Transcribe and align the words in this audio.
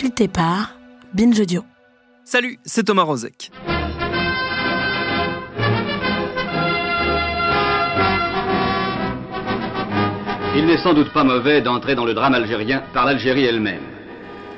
Sculpté 0.00 0.28
par 0.28 0.78
Binge 1.12 1.38
Audio. 1.38 1.62
Salut, 2.24 2.58
c'est 2.64 2.84
Thomas 2.84 3.02
Rozek. 3.02 3.50
Il 10.56 10.64
n'est 10.64 10.78
sans 10.78 10.94
doute 10.94 11.12
pas 11.12 11.22
mauvais 11.22 11.60
d'entrer 11.60 11.94
dans 11.96 12.06
le 12.06 12.14
drame 12.14 12.32
algérien 12.32 12.82
par 12.94 13.04
l'Algérie 13.04 13.44
elle-même. 13.44 13.82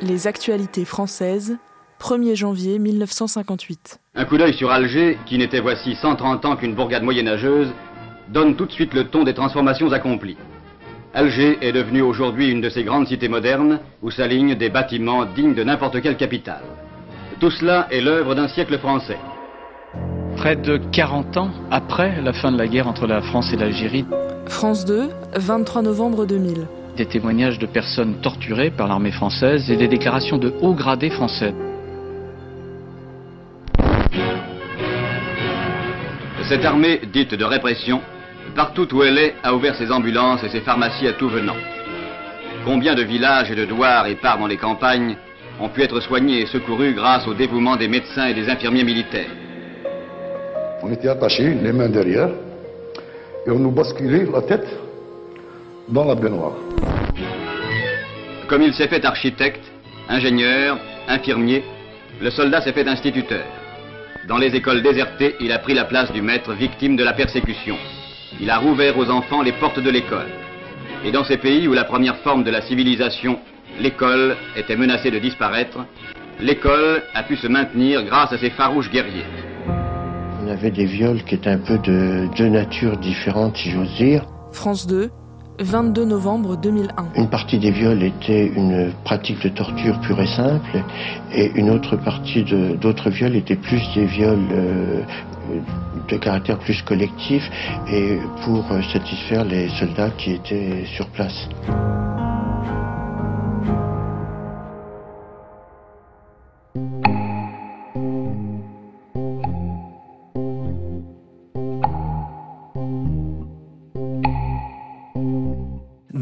Les 0.00 0.28
actualités 0.28 0.84
françaises, 0.84 1.58
1er 1.98 2.36
janvier 2.36 2.78
1958. 2.78 3.98
Un 4.14 4.24
coup 4.24 4.38
d'œil 4.38 4.54
sur 4.54 4.70
Alger, 4.70 5.18
qui 5.26 5.38
n'était 5.38 5.58
voici 5.58 5.96
130 6.00 6.44
ans 6.44 6.54
qu'une 6.54 6.76
bourgade 6.76 7.02
moyenâgeuse, 7.02 7.72
donne 8.28 8.54
tout 8.54 8.66
de 8.66 8.72
suite 8.72 8.94
le 8.94 9.08
ton 9.08 9.24
des 9.24 9.34
transformations 9.34 9.90
accomplies. 9.90 10.36
Alger 11.14 11.58
est 11.60 11.72
devenue 11.72 12.00
aujourd'hui 12.00 12.50
une 12.50 12.62
de 12.62 12.70
ces 12.70 12.84
grandes 12.84 13.06
cités 13.06 13.28
modernes 13.28 13.80
où 14.00 14.10
s'alignent 14.10 14.54
des 14.54 14.70
bâtiments 14.70 15.26
dignes 15.26 15.54
de 15.54 15.62
n'importe 15.62 16.00
quelle 16.00 16.16
capitale. 16.16 16.62
Tout 17.38 17.50
cela 17.50 17.86
est 17.90 18.00
l'œuvre 18.00 18.34
d'un 18.34 18.48
siècle 18.48 18.78
français. 18.78 19.18
Près 20.38 20.56
de 20.56 20.78
40 20.78 21.36
ans 21.36 21.50
après 21.70 22.22
la 22.22 22.32
fin 22.32 22.50
de 22.50 22.56
la 22.56 22.66
guerre 22.66 22.88
entre 22.88 23.06
la 23.06 23.20
France 23.20 23.52
et 23.52 23.56
l'Algérie, 23.56 24.06
France 24.46 24.86
2, 24.86 25.10
23 25.36 25.82
novembre 25.82 26.24
2000. 26.24 26.66
des 26.96 27.06
témoignages 27.06 27.58
de 27.58 27.66
personnes 27.66 28.16
torturées 28.22 28.70
par 28.70 28.88
l'armée 28.88 29.12
française 29.12 29.70
et 29.70 29.76
des 29.76 29.88
déclarations 29.88 30.38
de 30.38 30.54
hauts 30.62 30.74
gradés 30.74 31.10
français. 31.10 31.54
Cette 36.48 36.64
armée 36.64 37.00
dite 37.12 37.34
de 37.34 37.44
répression, 37.44 38.00
partout 38.54 38.94
où 38.94 39.02
elle 39.02 39.18
est, 39.18 39.34
a 39.42 39.54
ouvert 39.54 39.74
ses 39.76 39.90
ambulances 39.90 40.44
et 40.44 40.48
ses 40.48 40.60
pharmacies 40.60 41.06
à 41.06 41.12
tout 41.12 41.28
venant. 41.28 41.56
Combien 42.64 42.94
de 42.94 43.02
villages 43.02 43.50
et 43.50 43.54
de 43.54 43.64
douars 43.64 44.06
épars 44.06 44.38
dans 44.38 44.46
les 44.46 44.56
campagnes 44.56 45.16
ont 45.60 45.68
pu 45.68 45.82
être 45.82 46.00
soignés 46.00 46.42
et 46.42 46.46
secourus 46.46 46.94
grâce 46.94 47.26
au 47.26 47.34
dévouement 47.34 47.76
des 47.76 47.88
médecins 47.88 48.26
et 48.26 48.34
des 48.34 48.48
infirmiers 48.48 48.84
militaires 48.84 49.30
On 50.82 50.92
était 50.92 51.08
attachés, 51.08 51.54
les 51.54 51.72
mains 51.72 51.88
derrière, 51.88 52.30
et 53.46 53.50
on 53.50 53.58
nous 53.58 53.70
basculait 53.70 54.26
la 54.32 54.42
tête 54.42 54.68
dans 55.88 56.04
la 56.04 56.14
baignoire. 56.14 56.54
Comme 58.48 58.62
il 58.62 58.74
s'est 58.74 58.88
fait 58.88 59.04
architecte, 59.04 59.64
ingénieur, 60.08 60.78
infirmier, 61.08 61.64
le 62.20 62.30
soldat 62.30 62.60
s'est 62.60 62.72
fait 62.72 62.86
instituteur. 62.86 63.44
Dans 64.28 64.38
les 64.38 64.54
écoles 64.54 64.82
désertées, 64.82 65.34
il 65.40 65.50
a 65.50 65.58
pris 65.58 65.74
la 65.74 65.84
place 65.84 66.12
du 66.12 66.22
maître 66.22 66.52
victime 66.52 66.94
de 66.94 67.02
la 67.02 67.12
persécution. 67.12 67.76
Il 68.42 68.50
a 68.50 68.58
rouvert 68.58 68.98
aux 68.98 69.08
enfants 69.08 69.40
les 69.40 69.52
portes 69.52 69.78
de 69.78 69.88
l'école. 69.88 70.26
Et 71.04 71.12
dans 71.12 71.22
ces 71.22 71.36
pays 71.36 71.68
où 71.68 71.74
la 71.74 71.84
première 71.84 72.16
forme 72.24 72.42
de 72.42 72.50
la 72.50 72.60
civilisation, 72.62 73.38
l'école, 73.78 74.34
était 74.56 74.74
menacée 74.74 75.12
de 75.12 75.20
disparaître, 75.20 75.78
l'école 76.40 77.04
a 77.14 77.22
pu 77.22 77.36
se 77.36 77.46
maintenir 77.46 78.04
grâce 78.04 78.32
à 78.32 78.38
ses 78.38 78.50
farouches 78.50 78.90
guerriers. 78.90 79.26
On 80.44 80.48
avait 80.48 80.72
des 80.72 80.86
viols 80.86 81.22
qui 81.22 81.36
étaient 81.36 81.50
un 81.50 81.58
peu 81.58 81.78
de 81.78 82.28
deux 82.36 82.48
natures 82.48 82.96
différentes, 82.96 83.56
si 83.58 83.70
j'ose 83.70 83.94
dire. 83.94 84.24
France 84.50 84.88
2, 84.88 85.10
22 85.60 86.04
novembre 86.04 86.56
2001. 86.56 87.12
Une 87.14 87.30
partie 87.30 87.60
des 87.60 87.70
viols 87.70 88.02
était 88.02 88.48
une 88.48 88.92
pratique 89.04 89.40
de 89.44 89.50
torture 89.50 90.00
pure 90.00 90.20
et 90.20 90.26
simple, 90.26 90.82
et 91.32 91.52
une 91.54 91.70
autre 91.70 91.96
partie 91.96 92.42
d'autres 92.42 93.10
viols 93.10 93.36
étaient 93.36 93.54
plus 93.54 93.82
des 93.94 94.04
viols 94.04 94.48
euh, 94.50 95.02
de 96.08 96.16
caractère 96.16 96.58
plus 96.58 96.82
collectif 96.82 97.42
et 97.90 98.18
pour 98.44 98.70
euh, 98.72 98.82
satisfaire 98.92 99.44
les 99.44 99.68
soldats 99.70 100.10
qui 100.10 100.32
étaient 100.32 100.84
sur 100.96 101.08
place. 101.08 101.48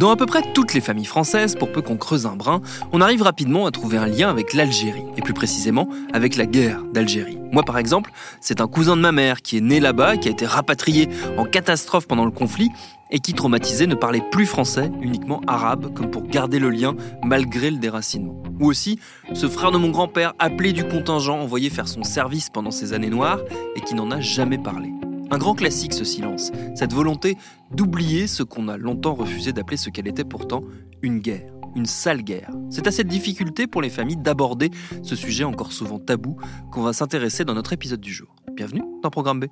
Dans 0.00 0.10
à 0.10 0.16
peu 0.16 0.24
près 0.24 0.40
toutes 0.54 0.72
les 0.72 0.80
familles 0.80 1.04
françaises, 1.04 1.54
pour 1.56 1.70
peu 1.72 1.82
qu'on 1.82 1.98
creuse 1.98 2.24
un 2.24 2.34
brin, 2.34 2.62
on 2.90 3.02
arrive 3.02 3.20
rapidement 3.20 3.66
à 3.66 3.70
trouver 3.70 3.98
un 3.98 4.06
lien 4.06 4.30
avec 4.30 4.54
l'Algérie, 4.54 5.04
et 5.18 5.20
plus 5.20 5.34
précisément 5.34 5.90
avec 6.14 6.36
la 6.36 6.46
guerre 6.46 6.82
d'Algérie. 6.94 7.36
Moi 7.52 7.62
par 7.64 7.76
exemple, 7.76 8.10
c'est 8.40 8.62
un 8.62 8.66
cousin 8.66 8.96
de 8.96 9.02
ma 9.02 9.12
mère 9.12 9.42
qui 9.42 9.58
est 9.58 9.60
né 9.60 9.78
là-bas, 9.78 10.16
qui 10.16 10.28
a 10.28 10.30
été 10.30 10.46
rapatrié 10.46 11.10
en 11.36 11.44
catastrophe 11.44 12.08
pendant 12.08 12.24
le 12.24 12.30
conflit, 12.30 12.70
et 13.10 13.18
qui, 13.18 13.34
traumatisé, 13.34 13.86
ne 13.86 13.94
parlait 13.94 14.22
plus 14.30 14.46
français, 14.46 14.90
uniquement 15.02 15.42
arabe, 15.46 15.92
comme 15.92 16.10
pour 16.10 16.22
garder 16.22 16.58
le 16.58 16.70
lien 16.70 16.94
malgré 17.22 17.70
le 17.70 17.76
déracinement. 17.76 18.42
Ou 18.58 18.68
aussi, 18.68 18.98
ce 19.34 19.50
frère 19.50 19.70
de 19.70 19.76
mon 19.76 19.90
grand-père, 19.90 20.32
appelé 20.38 20.72
du 20.72 20.82
contingent, 20.84 21.38
envoyé 21.38 21.68
faire 21.68 21.88
son 21.88 22.04
service 22.04 22.48
pendant 22.48 22.70
ces 22.70 22.94
années 22.94 23.10
noires, 23.10 23.40
et 23.76 23.82
qui 23.82 23.94
n'en 23.94 24.10
a 24.10 24.20
jamais 24.20 24.56
parlé. 24.56 24.94
Un 25.32 25.38
grand 25.38 25.54
classique 25.54 25.92
ce 25.92 26.02
silence, 26.02 26.50
cette 26.74 26.92
volonté 26.92 27.36
d'oublier 27.70 28.26
ce 28.26 28.42
qu'on 28.42 28.66
a 28.66 28.76
longtemps 28.76 29.14
refusé 29.14 29.52
d'appeler 29.52 29.76
ce 29.76 29.88
qu'elle 29.88 30.08
était 30.08 30.24
pourtant 30.24 30.64
une 31.02 31.20
guerre, 31.20 31.52
une 31.76 31.86
sale 31.86 32.22
guerre. 32.22 32.50
C'est 32.68 32.88
à 32.88 32.90
cette 32.90 33.06
difficulté 33.06 33.68
pour 33.68 33.80
les 33.80 33.90
familles 33.90 34.16
d'aborder 34.16 34.70
ce 35.02 35.14
sujet 35.14 35.44
encore 35.44 35.72
souvent 35.72 36.00
tabou 36.00 36.36
qu'on 36.72 36.82
va 36.82 36.92
s'intéresser 36.92 37.44
dans 37.44 37.54
notre 37.54 37.72
épisode 37.72 38.00
du 38.00 38.12
jour. 38.12 38.34
Bienvenue 38.56 38.82
dans 39.02 39.10
Programme 39.10 39.38
B. 39.38 39.44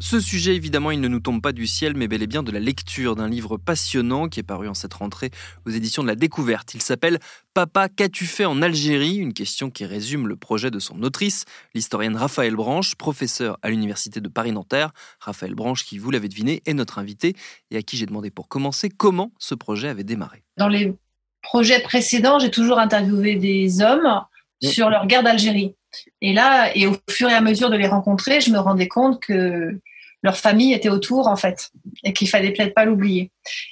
Ce 0.00 0.20
sujet, 0.20 0.54
évidemment, 0.54 0.92
il 0.92 1.00
ne 1.00 1.08
nous 1.08 1.18
tombe 1.18 1.42
pas 1.42 1.50
du 1.52 1.66
ciel, 1.66 1.94
mais 1.96 2.06
bel 2.06 2.22
et 2.22 2.28
bien 2.28 2.44
de 2.44 2.52
la 2.52 2.60
lecture 2.60 3.16
d'un 3.16 3.28
livre 3.28 3.56
passionnant 3.56 4.28
qui 4.28 4.38
est 4.38 4.44
paru 4.44 4.68
en 4.68 4.74
cette 4.74 4.94
rentrée 4.94 5.30
aux 5.66 5.70
éditions 5.70 6.02
de 6.04 6.08
la 6.08 6.14
Découverte. 6.14 6.72
Il 6.74 6.82
s'appelle 6.82 7.18
Papa, 7.52 7.88
qu'as-tu 7.88 8.26
fait 8.26 8.44
en 8.44 8.62
Algérie? 8.62 9.16
Une 9.16 9.32
question 9.32 9.70
qui 9.70 9.84
résume 9.84 10.28
le 10.28 10.36
projet 10.36 10.70
de 10.70 10.78
son 10.78 11.02
autrice, 11.02 11.46
l'historienne 11.74 12.16
Raphaël 12.16 12.54
Branche, 12.54 12.94
professeur 12.94 13.58
à 13.62 13.70
l'Université 13.70 14.20
de 14.20 14.28
Paris-Nanterre. 14.28 14.92
Raphaël 15.18 15.56
Branche, 15.56 15.84
qui, 15.84 15.98
vous 15.98 16.12
l'avez 16.12 16.28
deviné, 16.28 16.62
est 16.64 16.74
notre 16.74 17.00
invité 17.00 17.34
et 17.72 17.76
à 17.76 17.82
qui 17.82 17.96
j'ai 17.96 18.06
demandé 18.06 18.30
pour 18.30 18.46
commencer 18.46 18.90
comment 18.90 19.32
ce 19.38 19.56
projet 19.56 19.88
avait 19.88 20.04
démarré. 20.04 20.44
Dans 20.58 20.68
les 20.68 20.94
projets 21.42 21.80
précédents, 21.80 22.38
j'ai 22.38 22.52
toujours 22.52 22.78
interviewé 22.78 23.34
des 23.34 23.82
hommes 23.82 24.22
sur 24.62 24.90
leur 24.90 25.06
guerre 25.06 25.24
d'Algérie. 25.24 25.74
Et 26.20 26.32
là, 26.32 26.74
et 26.76 26.86
au 26.86 26.96
fur 27.08 27.28
et 27.28 27.34
à 27.34 27.40
mesure 27.40 27.70
de 27.70 27.76
les 27.76 27.86
rencontrer, 27.86 28.40
je 28.40 28.50
me 28.50 28.58
rendais 28.58 28.88
compte 28.88 29.20
que 29.20 29.78
leur 30.22 30.36
famille 30.36 30.72
était 30.72 30.88
autour 30.88 31.28
en 31.28 31.36
fait 31.36 31.70
et 32.02 32.12
qu'il 32.12 32.28
fallait 32.28 32.52
peut-être 32.52 32.74
pas 32.74 32.84
l'oublier. 32.84 33.30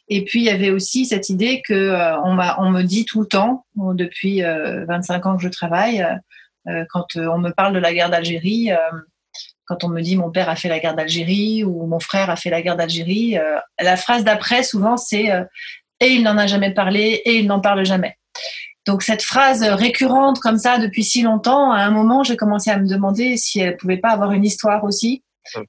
Et 0.08 0.24
puis 0.24 0.40
il 0.40 0.44
y 0.44 0.50
avait 0.50 0.70
aussi 0.70 1.04
cette 1.06 1.28
idée 1.28 1.60
que 1.66 1.74
euh, 1.74 2.16
on, 2.20 2.38
on 2.58 2.70
me 2.70 2.82
dit 2.82 3.04
tout 3.04 3.20
le 3.20 3.26
temps 3.26 3.66
depuis 3.74 4.44
euh, 4.44 4.84
25 4.86 5.26
ans 5.26 5.36
que 5.36 5.42
je 5.42 5.48
travaille, 5.48 6.06
euh, 6.68 6.84
quand 6.90 7.16
euh, 7.16 7.26
on 7.26 7.38
me 7.38 7.50
parle 7.50 7.74
de 7.74 7.78
la 7.78 7.92
guerre 7.92 8.10
d'Algérie, 8.10 8.70
euh, 8.72 8.78
quand 9.66 9.84
on 9.84 9.88
me 9.88 10.00
dit 10.00 10.16
mon 10.16 10.30
père 10.30 10.48
a 10.48 10.56
fait 10.56 10.68
la 10.68 10.78
guerre 10.78 10.94
d'Algérie 10.94 11.64
ou 11.64 11.86
mon 11.86 12.00
frère 12.00 12.30
a 12.30 12.36
fait 12.36 12.50
la 12.50 12.62
guerre 12.62 12.76
d'Algérie, 12.76 13.38
euh, 13.38 13.58
la 13.80 13.96
phrase 13.96 14.24
d'après 14.24 14.62
souvent 14.62 14.96
c'est 14.96 15.30
euh, 15.30 15.44
et 16.00 16.08
il 16.08 16.22
n'en 16.22 16.36
a 16.38 16.46
jamais 16.46 16.72
parlé 16.72 17.22
et 17.24 17.38
il 17.38 17.46
n'en 17.46 17.60
parle 17.60 17.84
jamais. 17.84 18.16
Donc 18.86 19.02
cette 19.02 19.22
phrase 19.22 19.62
récurrente 19.62 20.38
comme 20.38 20.58
ça 20.58 20.78
depuis 20.78 21.04
si 21.04 21.22
longtemps, 21.22 21.72
à 21.72 21.80
un 21.80 21.90
moment 21.90 22.22
j'ai 22.22 22.36
commencé 22.36 22.70
à 22.70 22.78
me 22.78 22.86
demander 22.86 23.36
si 23.36 23.58
elle 23.60 23.76
pouvait 23.76 23.96
pas 23.96 24.10
avoir 24.10 24.32
une 24.32 24.44
histoire 24.44 24.84
aussi 24.84 25.22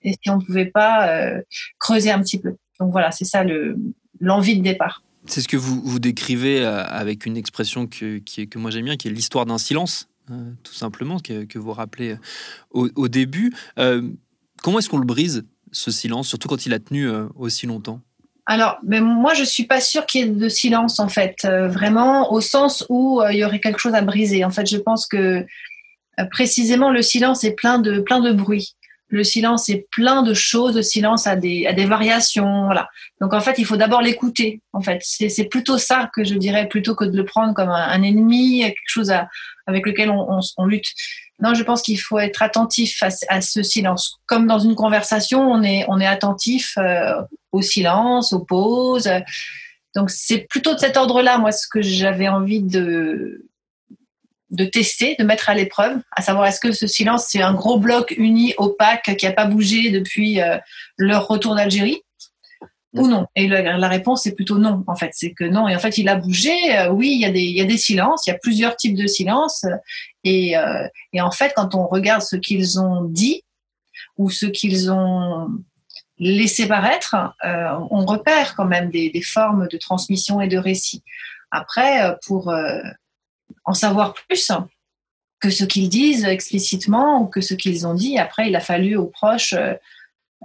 et 0.04 0.14
si 0.14 0.30
on 0.30 0.40
pouvait 0.40 0.66
pas 0.68 1.10
euh, 1.10 1.42
creuser 1.80 2.12
un 2.12 2.22
petit 2.22 2.40
peu. 2.40 2.56
Donc 2.80 2.92
voilà, 2.92 3.12
c'est 3.12 3.26
ça 3.26 3.44
le 3.44 3.78
l'envie 4.20 4.58
de 4.58 4.64
départ. 4.64 5.04
C'est 5.26 5.42
ce 5.42 5.48
que 5.48 5.58
vous, 5.58 5.82
vous 5.84 6.00
décrivez 6.00 6.66
euh, 6.66 6.84
avec 6.86 7.26
une 7.26 7.38
expression 7.38 7.86
que, 7.88 8.20
que 8.20 8.58
moi 8.58 8.72
j'aime 8.72 8.86
bien, 8.86 8.98
qui 8.98 9.08
est 9.08 9.12
l'histoire 9.12 9.46
d'un 9.46 9.58
silence, 9.58 10.08
euh, 10.32 10.52
tout 10.64 10.74
simplement, 10.74 11.20
que, 11.20 11.44
que 11.44 11.60
vous 11.60 11.74
rappelez 11.74 12.18
au, 12.72 12.90
au 12.96 13.08
début. 13.08 13.54
Euh, 13.78 14.10
comment 14.64 14.80
est-ce 14.80 14.90
qu'on 14.90 14.98
le 14.98 15.06
brise, 15.06 15.46
ce 15.72 15.92
silence, 15.92 16.28
surtout 16.28 16.48
quand 16.48 16.66
il 16.66 16.74
a 16.74 16.80
tenu 16.80 17.10
euh, 17.10 17.28
aussi 17.36 17.68
longtemps? 17.68 18.02
Alors, 18.50 18.78
mais 18.84 19.02
moi, 19.02 19.34
je 19.34 19.44
suis 19.44 19.66
pas 19.66 19.82
sûre 19.82 20.06
qu'il 20.06 20.22
y 20.22 20.24
ait 20.24 20.32
de 20.32 20.50
silence, 20.50 21.00
en 21.00 21.10
fait, 21.10 21.36
euh, 21.44 21.68
vraiment, 21.68 22.32
au 22.32 22.40
sens 22.40 22.86
où 22.88 23.22
euh, 23.22 23.34
il 23.34 23.40
y 23.40 23.46
aurait 23.46 23.60
quelque 23.60 23.80
chose 23.80 23.94
à 23.94 24.02
briser. 24.02 24.46
En 24.46 24.52
fait, 24.52 24.66
je 24.66 24.78
pense 24.78 25.06
que 25.06 25.46
précisément, 26.32 26.90
le 26.90 27.02
silence 27.02 27.44
est 27.44 27.52
plein 27.52 27.78
de, 27.78 28.00
plein 28.00 28.22
de 28.22 28.32
bruit. 28.32 28.77
Le 29.10 29.24
silence 29.24 29.70
est 29.70 29.88
plein 29.92 30.22
de 30.22 30.34
choses. 30.34 30.76
Le 30.76 30.82
silence 30.82 31.28
a 31.28 31.36
des, 31.36 31.66
a 31.66 31.74
des 31.74 31.86
variations. 31.86 32.66
Voilà. 32.66 32.90
Donc 33.22 33.34
en 33.34 33.40
fait, 33.40 33.56
il 33.58 33.66
faut 33.66 33.78
d'abord 33.78 34.02
l'écouter. 34.02 34.62
En 34.74 34.82
fait, 34.82 35.02
c'est 35.04 35.46
plutôt 35.46 35.78
ça 35.78 36.10
que 36.14 36.24
je 36.24 36.36
dirais 36.36 36.68
plutôt 36.68 36.96
que 36.96 37.06
de 37.06 37.16
le 37.16 37.26
prendre 37.26 37.54
comme 37.54 37.70
un, 37.70 38.04
ennemi, 38.04 38.62
quelque 38.62 38.76
chose 38.86 39.14
avec 39.66 39.86
lequel 39.86 40.10
on, 40.10 40.40
on, 40.58 40.66
lutte. 40.66 40.88
Non, 41.40 41.54
je 41.54 41.64
pense 41.64 41.82
qu'il 41.82 42.00
faut 42.00 42.20
être 42.20 42.42
attentif 42.42 43.02
à, 43.02 43.10
à, 43.30 43.42
ce 43.42 43.64
silence. 43.64 44.20
Comme 44.26 44.48
dans 44.48 44.60
une 44.60 44.76
conversation, 44.76 45.42
on 45.42 45.64
est, 45.64 45.86
on 45.88 46.00
est 46.00 46.08
attentif 46.08 46.74
euh, 46.78 47.22
au 47.52 47.62
silence, 47.62 48.34
aux 48.34 48.44
pauses. 48.44 49.10
Donc 49.96 50.10
c'est 50.10 50.48
plutôt 50.50 50.74
de 50.74 50.80
cet 50.80 50.98
ordre-là, 50.98 51.38
moi, 51.38 51.52
ce 51.52 51.68
que 51.68 51.82
j'avais 51.82 52.28
envie 52.28 52.62
de, 52.62 53.47
de 54.50 54.66
tester, 54.66 55.16
de 55.20 55.24
mettre 55.24 55.50
à 55.50 55.54
l'épreuve, 55.54 56.00
à 56.16 56.22
savoir 56.22 56.46
est-ce 56.46 56.60
que 56.60 56.72
ce 56.72 56.88
silence 56.88 57.26
c'est 57.28 57.42
un 57.42 57.54
gros 57.54 57.80
bloc 57.80 58.14
uni, 58.18 58.54
opaque, 58.58 59.16
qui 59.18 59.26
n'a 59.26 59.34
pas 59.34 59.46
bougé 59.46 59.92
depuis 59.92 60.42
euh, 60.42 60.58
leur 60.98 61.28
retour 61.28 61.56
d'Algérie 61.56 62.02
ou 62.94 63.08
non? 63.08 63.28
Et 63.36 63.48
la, 63.48 63.88
réponse 63.90 64.26
est 64.26 64.34
plutôt 64.34 64.58
non, 64.58 64.84
en 64.88 64.96
fait. 64.96 65.12
C'est 65.14 65.32
que 65.32 65.44
non. 65.44 65.68
Et 65.68 65.76
en 65.76 65.80
fait, 65.80 65.98
il 65.98 66.10
a 66.10 66.16
bougé. 66.16 66.76
Euh, 66.78 66.90
oui, 66.90 67.12
il 67.14 67.22
y, 67.22 67.26
a 67.26 67.32
des, 67.32 67.44
il 67.44 67.56
y 67.56 67.62
a 67.62 67.66
des 67.66 67.78
silences, 67.78 68.26
il 68.26 68.32
y 68.32 68.34
a 68.34 68.40
plusieurs 68.42 68.76
types 68.76 68.96
de 68.96 69.06
silences. 69.06 69.66
Et, 70.24 70.58
euh, 70.58 70.88
et 71.14 71.22
en 71.22 71.30
fait, 71.30 71.54
quand 71.56 71.76
on 71.76 71.86
regarde 71.86 72.22
ce 72.22 72.38
qu'ils 72.38 72.80
ont 72.80 73.04
dit 73.04 73.44
ou 74.18 74.32
ce 74.32 74.46
qu'ils 74.48 74.90
ont 74.90 75.48
laissé 76.18 76.68
paraître, 76.68 77.16
on 77.44 78.06
repère 78.06 78.56
quand 78.56 78.66
même 78.66 78.90
des, 78.90 79.12
des, 79.12 79.22
formes 79.22 79.68
de 79.68 79.78
transmission 79.78 80.42
et 80.42 80.48
de 80.48 80.58
récit. 80.58 81.04
Après, 81.52 82.16
pour 82.26 82.52
en 83.68 83.74
savoir 83.74 84.14
plus 84.14 84.52
que 85.40 85.52
ce 85.52 85.66
qu'ils 85.66 85.90
disent 85.90 86.26
explicitement 86.26 87.22
ou 87.22 87.28
que 87.28 87.42
ce 87.42 87.54
qu'ils 87.54 87.86
ont 87.86 87.94
dit. 87.94 88.18
Après, 88.18 88.48
il 88.48 88.56
a 88.56 88.60
fallu 88.60 88.96
aux 88.96 89.06
proches 89.06 89.54
euh, 89.54 89.74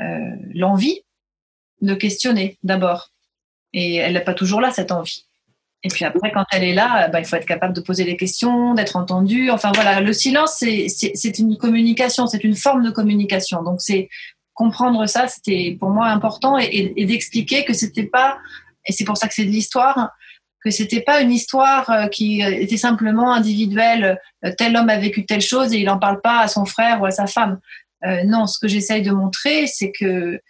euh, 0.00 0.36
l'envie 0.52 1.00
de 1.80 1.94
questionner 1.94 2.58
d'abord. 2.62 3.10
Et 3.72 3.94
elle 3.94 4.12
n'a 4.12 4.20
pas 4.20 4.34
toujours 4.34 4.60
là, 4.60 4.70
cette 4.70 4.92
envie. 4.92 5.24
Et 5.84 5.88
puis 5.88 6.04
après, 6.04 6.30
quand 6.30 6.44
elle 6.52 6.62
est 6.62 6.74
là, 6.74 7.08
bah, 7.08 7.20
il 7.20 7.24
faut 7.24 7.36
être 7.36 7.46
capable 7.46 7.74
de 7.74 7.80
poser 7.80 8.04
des 8.04 8.16
questions, 8.16 8.74
d'être 8.74 8.96
entendu. 8.96 9.50
Enfin 9.50 9.72
voilà, 9.74 10.00
le 10.00 10.12
silence, 10.12 10.56
c'est 10.58 11.38
une 11.38 11.56
communication, 11.56 12.26
c'est 12.26 12.44
une 12.44 12.54
forme 12.54 12.84
de 12.84 12.90
communication. 12.90 13.62
Donc 13.62 13.80
c'est 13.80 14.08
comprendre 14.52 15.06
ça, 15.06 15.26
c'était 15.26 15.76
pour 15.80 15.90
moi 15.90 16.08
important 16.08 16.58
et, 16.58 16.92
et 16.96 17.06
d'expliquer 17.06 17.64
que 17.64 17.72
c'était 17.72 18.06
pas, 18.06 18.38
et 18.86 18.92
c'est 18.92 19.04
pour 19.04 19.16
ça 19.16 19.26
que 19.26 19.34
c'est 19.34 19.44
de 19.44 19.50
l'histoire, 19.50 20.12
que 20.62 20.70
c'était 20.70 21.00
pas 21.00 21.20
une 21.20 21.32
histoire 21.32 21.90
euh, 21.90 22.06
qui 22.06 22.40
était 22.40 22.76
simplement 22.76 23.32
individuelle. 23.32 24.18
Euh, 24.44 24.52
tel 24.56 24.76
homme 24.76 24.88
a 24.88 24.98
vécu 24.98 25.26
telle 25.26 25.40
chose 25.40 25.72
et 25.72 25.78
il 25.78 25.86
n'en 25.86 25.98
parle 25.98 26.20
pas 26.20 26.40
à 26.40 26.48
son 26.48 26.64
frère 26.64 27.00
ou 27.00 27.06
à 27.06 27.10
sa 27.10 27.26
femme. 27.26 27.58
Euh, 28.04 28.24
non, 28.24 28.46
ce 28.46 28.58
que 28.58 28.68
j'essaye 28.68 29.02
de 29.02 29.10
montrer, 29.10 29.66
c'est 29.66 29.92
que 29.92 30.40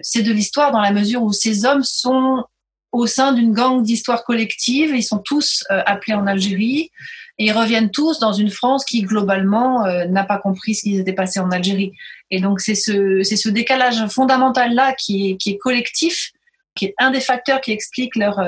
c'est 0.00 0.22
de 0.22 0.30
l'histoire 0.30 0.70
dans 0.70 0.80
la 0.80 0.92
mesure 0.92 1.24
où 1.24 1.32
ces 1.32 1.64
hommes 1.64 1.82
sont 1.82 2.44
au 2.92 3.08
sein 3.08 3.32
d'une 3.32 3.52
gang 3.52 3.82
d'histoire 3.82 4.22
collective. 4.22 4.94
Ils 4.94 5.02
sont 5.02 5.18
tous 5.18 5.64
appelés 5.68 6.14
en 6.14 6.28
Algérie 6.28 6.92
et 7.38 7.46
ils 7.46 7.50
reviennent 7.50 7.90
tous 7.90 8.20
dans 8.20 8.32
une 8.32 8.50
France 8.50 8.84
qui 8.84 9.02
globalement 9.02 9.84
n'a 10.06 10.22
pas 10.22 10.38
compris 10.38 10.76
ce 10.76 10.82
qui 10.84 10.96
s'était 10.96 11.14
passé 11.14 11.40
en 11.40 11.50
Algérie. 11.50 11.90
Et 12.30 12.40
donc 12.40 12.60
c'est 12.60 12.76
ce 12.76 13.24
ce 13.24 13.48
décalage 13.48 14.06
fondamental 14.06 14.72
là 14.72 14.92
qui 14.92 15.32
est 15.32 15.36
qui 15.36 15.50
est 15.50 15.58
collectif, 15.58 16.30
qui 16.76 16.84
est 16.84 16.94
un 17.00 17.10
des 17.10 17.20
facteurs 17.20 17.60
qui 17.60 17.72
explique 17.72 18.14
leur 18.14 18.38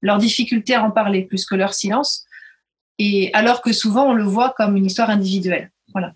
leur 0.00 0.18
difficulté 0.18 0.74
à 0.74 0.84
en 0.84 0.90
parler 0.90 1.22
plus 1.22 1.44
que 1.46 1.54
leur 1.54 1.74
silence. 1.74 2.24
Et 2.98 3.32
alors 3.34 3.62
que 3.62 3.72
souvent 3.72 4.10
on 4.10 4.14
le 4.14 4.24
voit 4.24 4.54
comme 4.56 4.76
une 4.76 4.86
histoire 4.86 5.10
individuelle. 5.10 5.70
Voilà. 5.92 6.12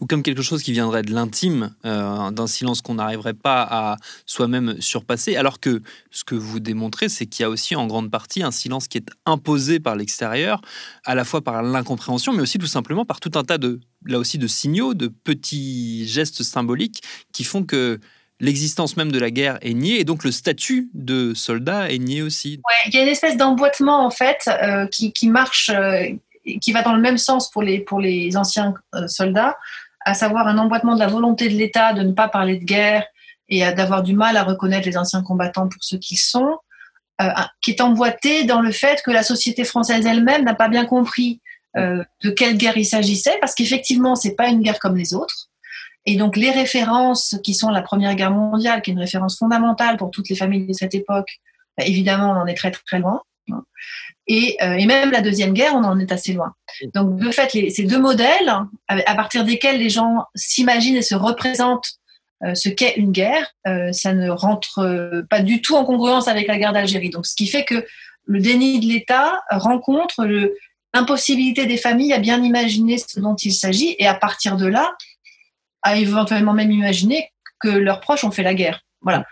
Ou 0.00 0.06
comme 0.06 0.22
quelque 0.22 0.42
chose 0.42 0.62
qui 0.62 0.72
viendrait 0.72 1.02
de 1.02 1.12
l'intime, 1.12 1.74
euh, 1.84 2.30
d'un 2.30 2.46
silence 2.46 2.80
qu'on 2.80 2.94
n'arriverait 2.94 3.34
pas 3.34 3.62
à 3.62 3.96
soi-même 4.24 4.80
surpasser, 4.80 5.36
alors 5.36 5.60
que 5.60 5.82
ce 6.10 6.24
que 6.24 6.34
vous 6.34 6.60
démontrez, 6.60 7.08
c'est 7.08 7.26
qu'il 7.26 7.42
y 7.42 7.44
a 7.44 7.50
aussi 7.50 7.76
en 7.76 7.86
grande 7.86 8.10
partie 8.10 8.42
un 8.42 8.50
silence 8.50 8.88
qui 8.88 8.98
est 8.98 9.08
imposé 9.26 9.78
par 9.78 9.96
l'extérieur, 9.96 10.62
à 11.04 11.14
la 11.14 11.24
fois 11.24 11.42
par 11.42 11.62
l'incompréhension, 11.62 12.32
mais 12.32 12.42
aussi 12.42 12.58
tout 12.58 12.66
simplement 12.66 13.04
par 13.04 13.20
tout 13.20 13.32
un 13.34 13.44
tas 13.44 13.58
de, 13.58 13.80
là 14.06 14.18
aussi, 14.18 14.38
de 14.38 14.46
signaux, 14.46 14.94
de 14.94 15.08
petits 15.08 16.06
gestes 16.08 16.42
symboliques 16.42 17.02
qui 17.32 17.44
font 17.44 17.62
que 17.62 18.00
l'existence 18.40 18.96
même 18.96 19.12
de 19.12 19.18
la 19.18 19.30
guerre 19.30 19.58
est 19.62 19.74
niée 19.74 20.00
et 20.00 20.04
donc 20.04 20.24
le 20.24 20.30
statut 20.30 20.90
de 20.94 21.34
soldat 21.34 21.90
est 21.90 21.98
nié 21.98 22.22
aussi. 22.22 22.60
il 22.86 22.94
y 22.94 22.98
a 22.98 23.02
une 23.02 23.08
espèce 23.08 23.36
d'emboîtement 23.36 24.04
en 24.04 24.10
fait 24.10 24.48
euh, 24.48 24.86
qui, 24.86 25.28
marche, 25.28 25.70
euh, 25.70 26.06
qui 26.60 26.72
va 26.72 26.82
dans 26.82 26.94
le 26.94 27.00
même 27.00 27.18
sens 27.18 27.50
pour 27.50 27.62
les, 27.62 27.80
pour 27.80 28.00
les 28.00 28.36
anciens 28.36 28.74
euh, 28.94 29.08
soldats, 29.08 29.56
à 30.04 30.14
savoir 30.14 30.46
un 30.46 30.58
emboîtement 30.58 30.94
de 30.94 31.00
la 31.00 31.06
volonté 31.06 31.48
de 31.48 31.54
l'État 31.54 31.92
de 31.92 32.02
ne 32.02 32.12
pas 32.12 32.28
parler 32.28 32.58
de 32.58 32.64
guerre 32.64 33.04
et 33.48 33.60
d'avoir 33.72 34.02
du 34.02 34.12
mal 34.12 34.36
à 34.36 34.42
reconnaître 34.42 34.88
les 34.88 34.96
anciens 34.96 35.22
combattants 35.22 35.68
pour 35.68 35.82
ce 35.82 35.94
qu'ils 35.94 36.18
sont, 36.18 36.58
qui 37.62 37.70
est 37.70 37.80
emboîté 37.80 38.42
dans 38.42 38.60
le 38.60 38.72
fait 38.72 39.02
que 39.04 39.12
la 39.12 39.22
société 39.22 39.62
française 39.62 40.04
elle-même 40.04 40.42
n'a 40.42 40.54
pas 40.54 40.68
bien 40.68 40.84
compris 40.84 41.40
de 41.76 42.30
quelle 42.30 42.56
guerre 42.56 42.76
il 42.76 42.84
s'agissait, 42.84 43.38
parce 43.40 43.54
qu'effectivement, 43.54 44.16
c'est 44.16 44.34
pas 44.34 44.48
une 44.48 44.62
guerre 44.62 44.80
comme 44.80 44.96
les 44.96 45.14
autres. 45.14 45.48
Et 46.06 46.16
donc 46.16 46.36
les 46.36 46.50
références 46.50 47.36
qui 47.42 47.52
sont 47.52 47.70
la 47.70 47.82
Première 47.82 48.14
Guerre 48.14 48.30
mondiale, 48.30 48.80
qui 48.80 48.90
est 48.90 48.94
une 48.94 49.00
référence 49.00 49.38
fondamentale 49.38 49.96
pour 49.96 50.10
toutes 50.10 50.28
les 50.28 50.36
familles 50.36 50.66
de 50.66 50.72
cette 50.72 50.94
époque, 50.94 51.28
bah, 51.76 51.84
évidemment 51.84 52.30
on 52.30 52.40
en 52.40 52.46
est 52.46 52.54
très 52.54 52.70
très 52.70 53.00
loin. 53.00 53.22
Hein. 53.52 53.64
Et, 54.28 54.56
euh, 54.62 54.74
et, 54.74 54.86
même 54.86 55.10
la 55.10 55.20
Deuxième 55.20 55.52
Guerre, 55.52 55.74
on 55.74 55.84
en 55.84 55.98
est 55.98 56.10
assez 56.10 56.32
loin. 56.32 56.54
Donc 56.94 57.16
de 57.16 57.30
fait, 57.30 57.52
les, 57.52 57.70
ces 57.70 57.84
deux 57.84 57.98
modèles, 57.98 58.52
à, 58.88 59.14
partir 59.14 59.44
desquels 59.44 59.78
les 59.78 59.90
gens 59.90 60.24
s'imaginent 60.34 60.96
et 60.96 61.02
se 61.02 61.14
représentent 61.14 61.92
euh, 62.44 62.54
ce 62.54 62.68
qu'est 62.68 62.94
une 62.96 63.12
guerre, 63.12 63.52
euh, 63.66 63.92
ça 63.92 64.12
ne 64.12 64.28
rentre 64.28 65.24
pas 65.30 65.42
du 65.42 65.62
tout 65.62 65.76
en 65.76 65.84
congruence 65.84 66.28
avec 66.28 66.48
la 66.48 66.58
guerre 66.58 66.72
d'Algérie. 66.72 67.10
Donc 67.10 67.26
ce 67.26 67.36
qui 67.36 67.46
fait 67.46 67.64
que 67.64 67.86
le 68.24 68.40
déni 68.40 68.80
de 68.80 68.86
l'État 68.86 69.40
rencontre 69.50 70.26
l'impossibilité 70.92 71.66
des 71.66 71.76
familles 71.76 72.12
à 72.12 72.18
bien 72.18 72.42
imaginer 72.42 72.98
ce 72.98 73.20
dont 73.20 73.36
il 73.36 73.52
s'agit, 73.52 73.94
et 73.98 74.06
à 74.06 74.14
partir 74.14 74.56
de 74.56 74.66
là, 74.66 74.96
à 75.86 75.96
éventuellement 75.96 76.52
même 76.52 76.72
imaginer 76.72 77.30
que 77.60 77.68
leurs 77.68 78.00
proches 78.00 78.24
ont 78.24 78.32
fait 78.32 78.42
la 78.42 78.54
guerre. 78.54 78.80
Voilà. 79.02 79.24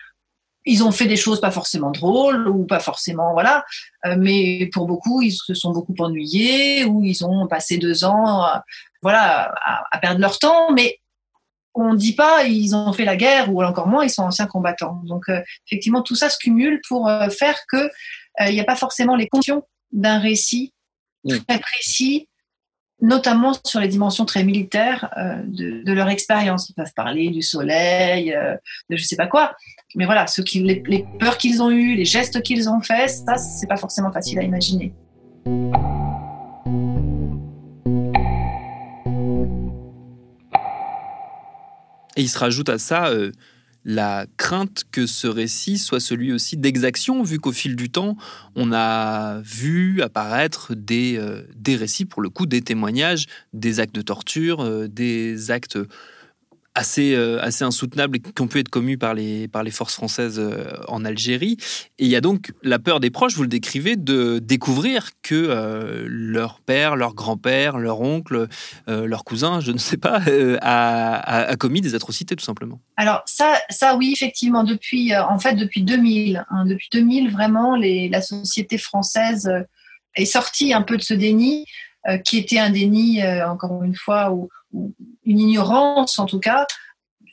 Ils 0.64 0.84
ont 0.84 0.92
fait 0.92 1.06
des 1.06 1.16
choses 1.16 1.40
pas 1.40 1.50
forcément 1.50 1.90
drôles 1.90 2.46
ou 2.46 2.64
pas 2.64 2.78
forcément 2.78 3.32
voilà, 3.32 3.64
euh, 4.06 4.14
mais 4.16 4.70
pour 4.72 4.86
beaucoup 4.86 5.20
ils 5.20 5.32
se 5.32 5.52
sont 5.52 5.72
beaucoup 5.72 5.94
ennuyés 5.98 6.84
ou 6.84 7.02
ils 7.04 7.26
ont 7.26 7.48
passé 7.48 7.76
deux 7.76 8.04
ans, 8.04 8.44
euh, 8.44 8.58
voilà, 9.02 9.52
à, 9.90 9.98
perdre 9.98 10.20
leur 10.20 10.38
temps. 10.38 10.72
Mais 10.72 11.00
on 11.74 11.92
ne 11.92 11.98
dit 11.98 12.14
pas 12.14 12.44
ils 12.44 12.74
ont 12.76 12.92
fait 12.92 13.04
la 13.04 13.16
guerre 13.16 13.52
ou 13.52 13.62
encore 13.62 13.88
moins 13.88 14.04
ils 14.04 14.10
sont 14.10 14.22
anciens 14.22 14.46
combattants. 14.46 15.02
Donc 15.04 15.28
euh, 15.28 15.42
effectivement 15.66 16.02
tout 16.02 16.14
ça 16.14 16.30
se 16.30 16.38
cumule 16.38 16.80
pour 16.88 17.10
faire 17.36 17.58
que 17.68 17.90
il 18.46 18.54
n'y 18.54 18.60
a 18.60 18.64
pas 18.64 18.76
forcément 18.76 19.16
les 19.16 19.26
conditions 19.28 19.64
d'un 19.92 20.20
récit 20.20 20.72
très 21.26 21.58
précis 21.58 22.28
notamment 23.04 23.52
sur 23.64 23.80
les 23.80 23.88
dimensions 23.88 24.24
très 24.24 24.44
militaires 24.44 25.12
euh, 25.18 25.36
de, 25.44 25.92
leur 25.92 26.08
expérience. 26.08 26.70
Ils 26.70 26.74
peuvent 26.74 26.92
parler 26.96 27.28
du 27.28 27.42
soleil, 27.42 28.34
euh, 28.34 28.56
de 28.88 28.96
je 28.96 29.04
sais 29.04 29.16
pas 29.16 29.26
quoi. 29.26 29.54
Mais 29.94 30.06
voilà, 30.06 30.26
ce 30.26 30.40
qui, 30.40 30.60
les, 30.60 30.82
les 30.86 31.04
peurs 31.20 31.36
qu'ils 31.36 31.62
ont 31.62 31.70
eues, 31.70 31.94
les 31.94 32.06
gestes 32.06 32.42
qu'ils 32.42 32.68
ont 32.68 32.80
faits, 32.80 33.10
ça, 33.10 33.36
c'est 33.36 33.66
pas 33.66 33.76
forcément 33.76 34.10
facile 34.10 34.38
à 34.38 34.42
imaginer. 34.42 34.94
Et 42.16 42.22
il 42.22 42.28
se 42.28 42.38
rajoute 42.38 42.70
à 42.70 42.78
ça 42.78 43.08
euh, 43.08 43.32
la 43.84 44.26
crainte 44.36 44.84
que 44.90 45.06
ce 45.06 45.26
récit 45.26 45.78
soit 45.78 46.00
celui 46.00 46.32
aussi 46.32 46.56
d'exaction, 46.56 47.22
vu 47.22 47.38
qu'au 47.38 47.52
fil 47.52 47.76
du 47.76 47.90
temps, 47.90 48.16
on 48.54 48.72
a 48.72 49.40
vu 49.40 50.00
apparaître 50.02 50.74
des, 50.74 51.16
euh, 51.18 51.42
récits, 51.76 52.04
pour 52.04 52.22
le 52.22 52.30
coup, 52.30 52.46
des 52.46 52.62
témoignages, 52.62 53.26
des 53.52 53.80
actes 53.80 53.94
de 53.94 54.02
torture, 54.02 54.60
euh, 54.60 54.88
des 54.88 55.50
actes 55.50 55.78
assez, 56.74 57.14
euh, 57.14 57.40
assez 57.40 57.64
qui 57.64 58.42
ont 58.42 58.48
pu 58.48 58.58
être 58.58 58.68
commis 58.68 58.96
par 58.96 59.14
les, 59.14 59.48
forces 59.70 59.94
françaises 59.94 60.38
euh, 60.38 60.72
en 60.88 61.04
Algérie. 61.04 61.56
Et 61.98 62.04
il 62.04 62.08
y 62.08 62.16
a 62.16 62.20
donc 62.20 62.52
la 62.62 62.78
peur 62.78 63.00
des 63.00 63.10
proches, 63.10 63.34
vous 63.34 63.42
le 63.42 63.48
décrivez, 63.48 63.96
de 63.96 64.40
découvrir 64.40 65.10
que 65.22 65.34
euh, 65.34 66.04
leur 66.08 66.60
père, 66.60 66.96
leur 66.96 67.14
grand-père, 67.14 67.78
leur 67.78 68.00
oncle, 68.00 68.48
leur 68.86 69.24
cousin, 69.24 69.60
je 69.60 69.72
ne 69.72 69.78
sais 69.78 69.96
pas, 69.96 70.20
a, 70.60 71.56
commis 71.56 71.80
des 71.80 71.94
atrocités 71.94 72.36
tout 72.36 72.44
simplement. 72.44 72.80
Alors 72.96 73.22
ça, 73.26 73.58
ça 73.70 73.96
oui, 73.96 74.12
effectivement, 74.12 74.64
depuis, 74.64 75.16
en 75.16 75.38
fait, 75.38 75.54
depuis 75.54 75.82
2000, 75.82 76.44
hein, 76.50 76.66
depuis 76.66 76.88
2000, 76.92 77.30
vraiment, 77.30 77.76
la 77.76 78.20
société 78.20 78.78
française 78.78 79.50
est 80.14 80.24
sortie 80.24 80.72
un 80.72 80.82
peu 80.82 80.96
de 80.96 81.02
ce 81.02 81.14
déni. 81.14 81.66
qui 82.24 82.38
était 82.38 82.58
un 82.58 82.70
déni, 82.70 83.22
encore 83.44 83.82
une 83.84 83.94
fois, 83.94 84.32
où, 84.32 84.48
une 85.24 85.40
ignorance 85.40 86.18
en 86.18 86.26
tout 86.26 86.40
cas 86.40 86.66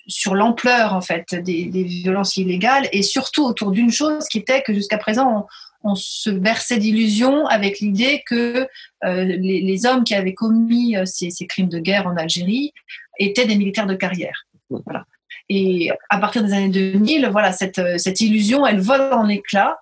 sur 0.07 0.35
l'ampleur 0.35 0.93
en 0.93 1.01
fait 1.01 1.35
des, 1.35 1.65
violences 1.83 2.37
illégales 2.37 2.87
et 2.91 3.01
surtout 3.01 3.45
autour 3.45 3.71
d'une 3.71 3.91
chose 3.91 4.27
qui 4.27 4.39
était 4.39 4.61
que 4.61 4.73
jusqu'à 4.73 4.97
présent 4.97 5.47
on, 5.83 5.95
se 5.95 6.29
berçait 6.29 6.77
d'illusions 6.77 7.47
avec 7.47 7.79
l'idée 7.79 8.23
que 8.27 8.67
euh, 9.03 9.23
les, 9.23 9.85
hommes 9.85 10.03
qui 10.03 10.13
avaient 10.13 10.35
commis 10.35 10.95
euh, 10.95 11.05
ces, 11.05 11.31
crimes 11.47 11.69
de 11.69 11.79
guerre 11.79 12.05
en 12.05 12.15
Algérie 12.17 12.71
étaient 13.17 13.47
des 13.47 13.55
militaires 13.55 13.87
de 13.87 13.95
carrière. 13.95 14.45
Voilà. 14.69 15.05
Et 15.49 15.91
à 16.09 16.19
partir 16.19 16.43
des 16.43 16.53
années 16.53 16.69
2000, 16.69 17.29
voilà, 17.31 17.51
cette, 17.51 17.81
cette 17.97 18.21
illusion, 18.21 18.65
elle 18.65 18.79
vole 18.79 19.11
en 19.11 19.27
éclats. 19.27 19.77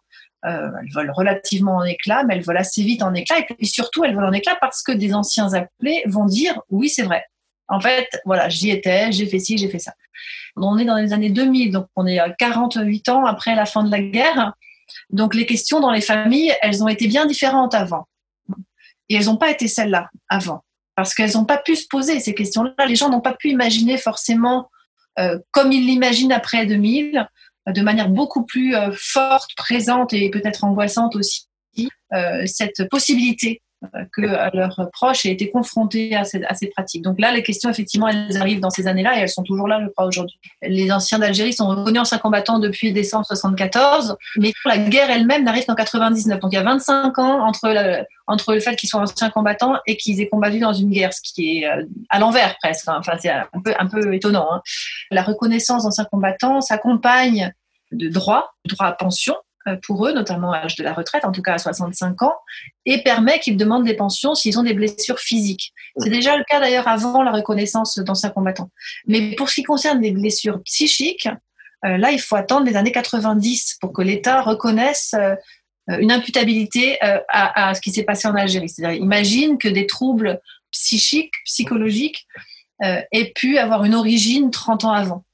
Euh, 0.45 0.69
elle 0.81 0.91
vole 0.93 1.11
relativement 1.11 1.75
en 1.75 1.83
éclats, 1.83 2.23
mais 2.23 2.35
elle 2.35 2.43
vole 2.43 2.57
assez 2.57 2.81
vite 2.81 3.03
en 3.03 3.13
éclats. 3.13 3.39
Et 3.39 3.43
puis 3.43 3.67
surtout, 3.67 4.05
elle 4.05 4.15
vole 4.15 4.25
en 4.25 4.31
éclats 4.31 4.57
parce 4.61 4.81
que 4.81 4.91
des 4.91 5.13
anciens 5.13 5.53
appelés 5.53 6.01
vont 6.05 6.25
dire 6.25 6.61
oui, 6.69 6.89
c'est 6.89 7.03
vrai. 7.03 7.25
En 7.69 7.79
fait, 7.79 8.07
voilà, 8.25 8.49
j'y 8.49 8.71
étais, 8.71 9.11
j'ai 9.11 9.27
fait 9.27 9.39
ci, 9.39 9.57
j'ai 9.57 9.69
fait 9.69 9.79
ça. 9.79 9.93
On 10.55 10.77
est 10.77 10.85
dans 10.85 10.97
les 10.97 11.13
années 11.13 11.29
2000, 11.29 11.71
donc 11.71 11.87
on 11.95 12.05
est 12.07 12.19
à 12.19 12.29
48 12.29 13.09
ans 13.09 13.25
après 13.25 13.55
la 13.55 13.65
fin 13.65 13.83
de 13.83 13.91
la 13.91 14.01
guerre. 14.01 14.53
Donc 15.11 15.35
les 15.35 15.45
questions 15.45 15.79
dans 15.79 15.91
les 15.91 16.01
familles, 16.01 16.53
elles 16.61 16.83
ont 16.83 16.87
été 16.87 17.07
bien 17.07 17.25
différentes 17.25 17.75
avant. 17.75 18.07
Et 19.07 19.15
elles 19.15 19.25
n'ont 19.25 19.37
pas 19.37 19.51
été 19.51 19.67
celles-là 19.67 20.09
avant. 20.27 20.63
Parce 20.95 21.13
qu'elles 21.13 21.33
n'ont 21.33 21.45
pas 21.45 21.57
pu 21.57 21.75
se 21.75 21.87
poser 21.87 22.19
ces 22.19 22.33
questions-là. 22.33 22.85
Les 22.87 22.95
gens 22.95 23.09
n'ont 23.09 23.21
pas 23.21 23.33
pu 23.33 23.49
imaginer 23.49 23.97
forcément 23.97 24.69
euh, 25.19 25.37
comme 25.51 25.71
ils 25.71 25.85
l'imaginent 25.85 26.31
après 26.31 26.65
2000, 26.65 27.27
de 27.67 27.81
manière 27.81 28.09
beaucoup 28.09 28.45
plus 28.45 28.75
euh, 28.75 28.91
forte, 28.95 29.51
présente 29.55 30.13
et 30.13 30.29
peut-être 30.29 30.63
angoissante 30.63 31.15
aussi, 31.15 31.47
euh, 32.13 32.45
cette 32.45 32.87
possibilité 32.89 33.61
euh, 33.95 34.03
que 34.11 34.21
leurs 34.21 34.89
proches 34.91 35.25
aient 35.25 35.31
été 35.31 35.49
confrontés 35.49 36.13
à 36.13 36.25
ces, 36.25 36.43
à 36.43 36.53
ces, 36.53 36.67
pratiques. 36.67 37.01
Donc 37.01 37.17
là, 37.17 37.31
les 37.31 37.43
questions, 37.43 37.69
effectivement, 37.69 38.09
elles 38.09 38.35
arrivent 38.35 38.59
dans 38.59 38.69
ces 38.69 38.87
années-là 38.87 39.17
et 39.17 39.21
elles 39.21 39.29
sont 39.29 39.43
toujours 39.43 39.69
là, 39.69 39.79
je 39.81 39.87
crois, 39.87 40.05
aujourd'hui. 40.05 40.37
Les 40.61 40.91
anciens 40.91 41.17
d'Algérie 41.17 41.53
sont 41.53 41.67
reconnus 41.67 42.01
anciens 42.01 42.17
combattants 42.17 42.59
depuis 42.59 42.91
décembre 42.91 43.25
74, 43.25 44.17
mais 44.37 44.51
la 44.65 44.77
guerre 44.77 45.09
elle-même 45.09 45.45
n'arrive 45.45 45.65
qu'en 45.65 45.75
99. 45.75 46.41
Donc 46.41 46.51
il 46.51 46.55
y 46.55 46.59
a 46.59 46.63
25 46.63 47.17
ans 47.19 47.47
entre 47.47 47.69
le, 47.69 48.03
entre 48.27 48.53
le 48.53 48.59
fait 48.59 48.75
qu'ils 48.75 48.89
soient 48.89 48.99
anciens 48.99 49.29
combattants 49.29 49.77
et 49.87 49.95
qu'ils 49.95 50.19
aient 50.19 50.27
combattu 50.27 50.59
dans 50.59 50.73
une 50.73 50.89
guerre, 50.89 51.13
ce 51.13 51.21
qui 51.21 51.59
est 51.59 51.67
euh, 51.67 51.85
à 52.09 52.19
l'envers 52.19 52.57
presque. 52.61 52.87
Hein. 52.89 52.97
Enfin, 52.99 53.13
c'est 53.17 53.29
un 53.29 53.47
peu, 53.63 53.73
un 53.79 53.87
peu 53.87 54.13
étonnant. 54.13 54.47
Hein. 54.51 54.61
La 55.09 55.23
reconnaissance 55.23 55.83
d'anciens 55.83 56.05
combattants 56.05 56.59
s'accompagne 56.59 57.53
de 57.93 58.09
droits, 58.09 58.51
droits 58.65 58.87
à 58.87 58.91
pension, 58.91 59.35
euh, 59.35 59.48
pour 59.83 60.07
eux, 60.07 60.13
notamment 60.13 60.51
à 60.51 60.61
l'âge 60.61 60.75
de 60.75 60.83
la 60.83 60.93
retraite, 60.93 61.25
en 61.25 61.31
tout 61.31 61.41
cas 61.41 61.53
à 61.53 61.57
65 61.57 62.21
ans, 62.21 62.35
et 62.85 63.01
permet 63.03 63.39
qu'ils 63.39 63.57
demandent 63.57 63.85
des 63.85 63.95
pensions 63.95 64.35
s'ils 64.35 64.57
ont 64.59 64.63
des 64.63 64.73
blessures 64.73 65.19
physiques. 65.19 65.73
C'est 65.97 66.09
déjà 66.09 66.37
le 66.37 66.43
cas 66.43 66.59
d'ailleurs 66.59 66.87
avant 66.87 67.23
la 67.23 67.31
reconnaissance 67.31 67.97
d'anciens 67.99 68.29
combattants. 68.29 68.69
Mais 69.07 69.35
pour 69.35 69.49
ce 69.49 69.55
qui 69.55 69.63
concerne 69.63 70.01
les 70.01 70.11
blessures 70.11 70.61
psychiques, 70.63 71.27
euh, 71.85 71.97
là, 71.97 72.11
il 72.11 72.19
faut 72.19 72.35
attendre 72.35 72.65
les 72.65 72.75
années 72.75 72.91
90 72.91 73.77
pour 73.79 73.93
que 73.93 74.01
l'État 74.01 74.41
reconnaisse 74.41 75.13
euh, 75.13 75.35
une 75.87 76.11
imputabilité 76.11 76.99
à, 77.01 77.73
ce 77.73 77.81
qui 77.81 77.89
s'est 77.89 78.03
passé 78.03 78.27
en 78.27 78.35
Algérie. 78.35 78.69
C'est-à-dire, 78.69 79.01
imagine 79.01 79.57
que 79.57 79.67
des 79.67 79.87
troubles 79.87 80.39
psychiques, 80.69 81.33
psychologiques, 81.45 82.27
aient 82.79 83.31
pu 83.33 83.57
avoir 83.57 83.85
une 83.85 83.95
origine 83.95 84.51
30 84.51 84.85
ans 84.85 84.91
avant. 84.91 85.25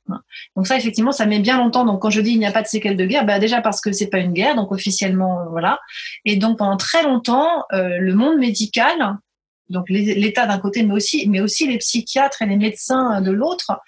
Donc 0.55 0.67
ça, 0.67 0.77
effectivement, 0.77 1.11
ça 1.11 1.25
met 1.25 1.39
bien 1.39 1.57
longtemps. 1.57 1.85
Donc 1.85 2.01
quand 2.01 2.09
je 2.09 2.21
dis 2.21 2.31
il 2.31 2.39
n'y 2.39 2.45
a 2.45 2.51
pas 2.51 2.61
de 2.61 2.67
séquelles 2.67 2.97
de 2.97 3.05
guerre, 3.05 3.25
bah 3.25 3.39
déjà 3.39 3.61
parce 3.61 3.81
que 3.81 3.91
c'est 3.91 4.07
pas 4.07 4.19
une 4.19 4.33
guerre, 4.33 4.55
donc 4.55 4.71
officiellement, 4.71 5.41
euh, 5.41 5.45
voilà. 5.49 5.79
Et 6.25 6.35
donc 6.35 6.57
pendant 6.57 6.77
très 6.77 7.03
longtemps, 7.03 7.49
euh, 7.73 7.97
le 7.97 8.13
monde 8.13 8.37
médical, 8.37 9.17
donc 9.69 9.89
l'État 9.89 10.45
d'un 10.45 10.59
côté, 10.59 10.83
mais 10.83 10.93
aussi, 10.93 11.27
mais 11.27 11.41
aussi 11.41 11.67
les 11.67 11.79
psychiatres 11.79 12.41
et 12.43 12.45
les 12.45 12.57
médecins 12.57 13.21
de 13.21 13.31
l'autre, 13.31 13.79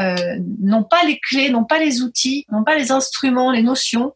euh, 0.00 0.38
n'ont 0.60 0.84
pas 0.84 1.02
les 1.04 1.18
clés, 1.18 1.50
n'ont 1.50 1.64
pas 1.64 1.78
les 1.78 2.02
outils, 2.02 2.46
n'ont 2.50 2.64
pas 2.64 2.76
les 2.76 2.92
instruments, 2.92 3.50
les 3.50 3.62
notions 3.62 4.14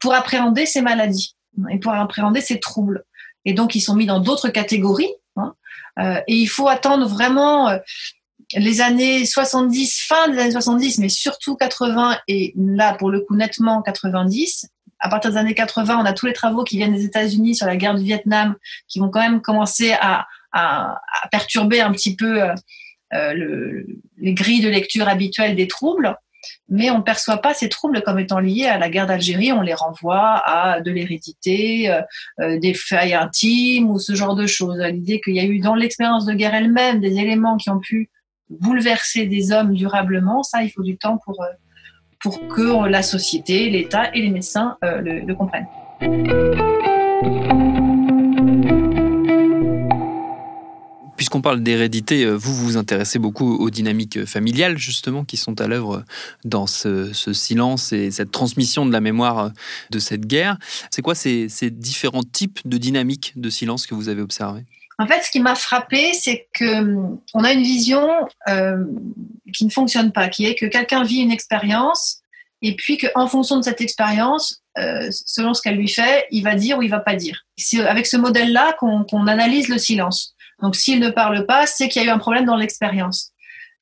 pour 0.00 0.12
appréhender 0.12 0.66
ces 0.66 0.82
maladies 0.82 1.34
et 1.70 1.78
pour 1.78 1.92
appréhender 1.92 2.42
ces 2.42 2.60
troubles. 2.60 3.04
Et 3.46 3.54
donc 3.54 3.74
ils 3.74 3.80
sont 3.80 3.94
mis 3.94 4.04
dans 4.04 4.20
d'autres 4.20 4.50
catégories. 4.50 5.14
Hein, 5.36 5.54
et 6.26 6.34
il 6.34 6.46
faut 6.46 6.68
attendre 6.68 7.08
vraiment 7.08 7.70
les 8.54 8.80
années 8.80 9.24
70, 9.24 10.00
fin 10.06 10.28
des 10.28 10.38
années 10.38 10.50
70, 10.50 10.98
mais 10.98 11.08
surtout 11.08 11.56
80, 11.56 12.18
et 12.28 12.52
là, 12.56 12.94
pour 12.94 13.10
le 13.10 13.20
coup, 13.20 13.34
nettement 13.34 13.82
90. 13.82 14.66
À 15.00 15.08
partir 15.08 15.32
des 15.32 15.36
années 15.36 15.54
80, 15.54 15.98
on 16.00 16.04
a 16.04 16.12
tous 16.12 16.26
les 16.26 16.32
travaux 16.32 16.62
qui 16.62 16.76
viennent 16.76 16.94
des 16.94 17.04
États-Unis 17.04 17.56
sur 17.56 17.66
la 17.66 17.76
guerre 17.76 17.94
du 17.94 18.04
Vietnam, 18.04 18.54
qui 18.88 19.00
vont 19.00 19.08
quand 19.08 19.20
même 19.20 19.40
commencer 19.40 19.94
à, 20.00 20.26
perturber 21.30 21.80
un 21.80 21.92
petit 21.92 22.14
peu 22.14 22.42
euh, 22.42 22.54
euh, 23.14 23.84
les 24.18 24.34
grilles 24.34 24.60
de 24.60 24.68
lecture 24.68 25.08
habituelles 25.08 25.56
des 25.56 25.66
troubles. 25.66 26.14
Mais 26.68 26.90
on 26.90 26.98
ne 26.98 27.02
perçoit 27.02 27.38
pas 27.38 27.54
ces 27.54 27.70
troubles 27.70 28.02
comme 28.02 28.18
étant 28.18 28.38
liés 28.38 28.66
à 28.66 28.76
la 28.76 28.90
guerre 28.90 29.06
d'Algérie. 29.06 29.52
On 29.52 29.62
les 29.62 29.72
renvoie 29.72 30.42
à 30.44 30.82
de 30.82 30.90
l'hérédité, 30.90 31.90
euh, 32.40 32.58
des 32.58 32.74
failles 32.74 33.14
intimes 33.14 33.90
ou 33.90 33.98
ce 33.98 34.14
genre 34.14 34.34
de 34.34 34.46
choses. 34.46 34.78
À 34.80 34.90
l'idée 34.90 35.22
qu'il 35.22 35.34
y 35.34 35.40
a 35.40 35.44
eu 35.44 35.58
dans 35.58 35.74
l'expérience 35.74 36.26
de 36.26 36.34
guerre 36.34 36.54
elle-même 36.54 37.00
des 37.00 37.18
éléments 37.18 37.56
qui 37.56 37.70
ont 37.70 37.78
pu 37.78 38.10
bouleverser 38.50 39.26
des 39.26 39.52
hommes 39.52 39.74
durablement, 39.74 40.42
ça, 40.42 40.62
il 40.62 40.70
faut 40.70 40.82
du 40.82 40.96
temps 40.96 41.18
pour, 41.24 41.42
euh, 41.42 41.46
pour 42.20 42.48
que 42.48 42.88
la 42.88 43.02
société, 43.02 43.70
l'État 43.70 44.14
et 44.14 44.22
les 44.22 44.30
médecins 44.30 44.76
euh, 44.84 45.00
le, 45.00 45.34
comprennent. 45.34 45.66
Puisqu'on 51.16 51.40
parle 51.40 51.62
d'hérédité, 51.62 52.24
euh, 52.24 52.34
vous 52.34 52.54
vous 52.54 52.76
intéressez 52.76 53.18
beaucoup 53.18 53.54
aux 53.56 53.70
dynamiques 53.70 54.24
familiales, 54.24 54.76
justement, 54.76 55.24
qui 55.24 55.36
sont 55.36 55.60
à 55.60 55.68
l'œuvre 55.68 56.04
dans 56.44 56.66
ce, 56.66 57.12
silence 57.12 57.92
et 57.92 58.10
cette 58.10 58.32
transmission 58.32 58.84
de 58.84 58.92
la 58.92 59.00
mémoire 59.00 59.52
de 59.90 59.98
cette 59.98 60.26
guerre. 60.26 60.58
C'est 60.90 61.02
quoi 61.02 61.14
ces, 61.14 61.48
ces 61.48 61.70
différents 61.70 62.24
types 62.24 62.60
de 62.64 62.76
dynamiques 62.76 63.32
de 63.36 63.50
silence 63.50 63.86
que 63.86 63.94
vous 63.94 64.08
avez 64.08 64.20
observés? 64.20 64.64
En 64.98 65.06
fait, 65.06 65.22
ce 65.22 65.30
qui 65.30 65.40
m'a 65.40 65.54
frappé, 65.54 66.12
c'est 66.12 66.48
que 66.52 66.80
hum, 66.80 67.20
on 67.34 67.44
a 67.44 67.52
une 67.52 67.62
vision 67.62 68.08
euh, 68.48 68.84
qui 69.52 69.64
ne 69.64 69.70
fonctionne 69.70 70.12
pas, 70.12 70.28
qui 70.28 70.46
est 70.46 70.54
que 70.54 70.66
quelqu'un 70.66 71.02
vit 71.02 71.20
une 71.20 71.30
expérience 71.30 72.22
et 72.62 72.76
puis 72.76 72.96
qu'en 72.96 73.26
fonction 73.26 73.56
de 73.56 73.62
cette 73.62 73.80
expérience, 73.80 74.62
euh, 74.78 75.08
selon 75.10 75.52
ce 75.52 75.60
qu'elle 75.60 75.76
lui 75.76 75.88
fait, 75.88 76.26
il 76.30 76.44
va 76.44 76.54
dire 76.54 76.78
ou 76.78 76.82
il 76.82 76.90
va 76.90 77.00
pas 77.00 77.16
dire. 77.16 77.44
C'est 77.56 77.84
avec 77.84 78.06
ce 78.06 78.16
modèle-là 78.16 78.74
qu'on 78.74 79.26
analyse 79.26 79.68
le 79.68 79.78
silence. 79.78 80.34
Donc, 80.62 80.76
s'il 80.76 81.00
ne 81.00 81.10
parle 81.10 81.44
pas, 81.44 81.66
c'est 81.66 81.88
qu'il 81.88 82.02
y 82.02 82.04
a 82.04 82.08
eu 82.08 82.12
un 82.12 82.18
problème 82.18 82.44
dans 82.44 82.56
l'expérience. 82.56 83.32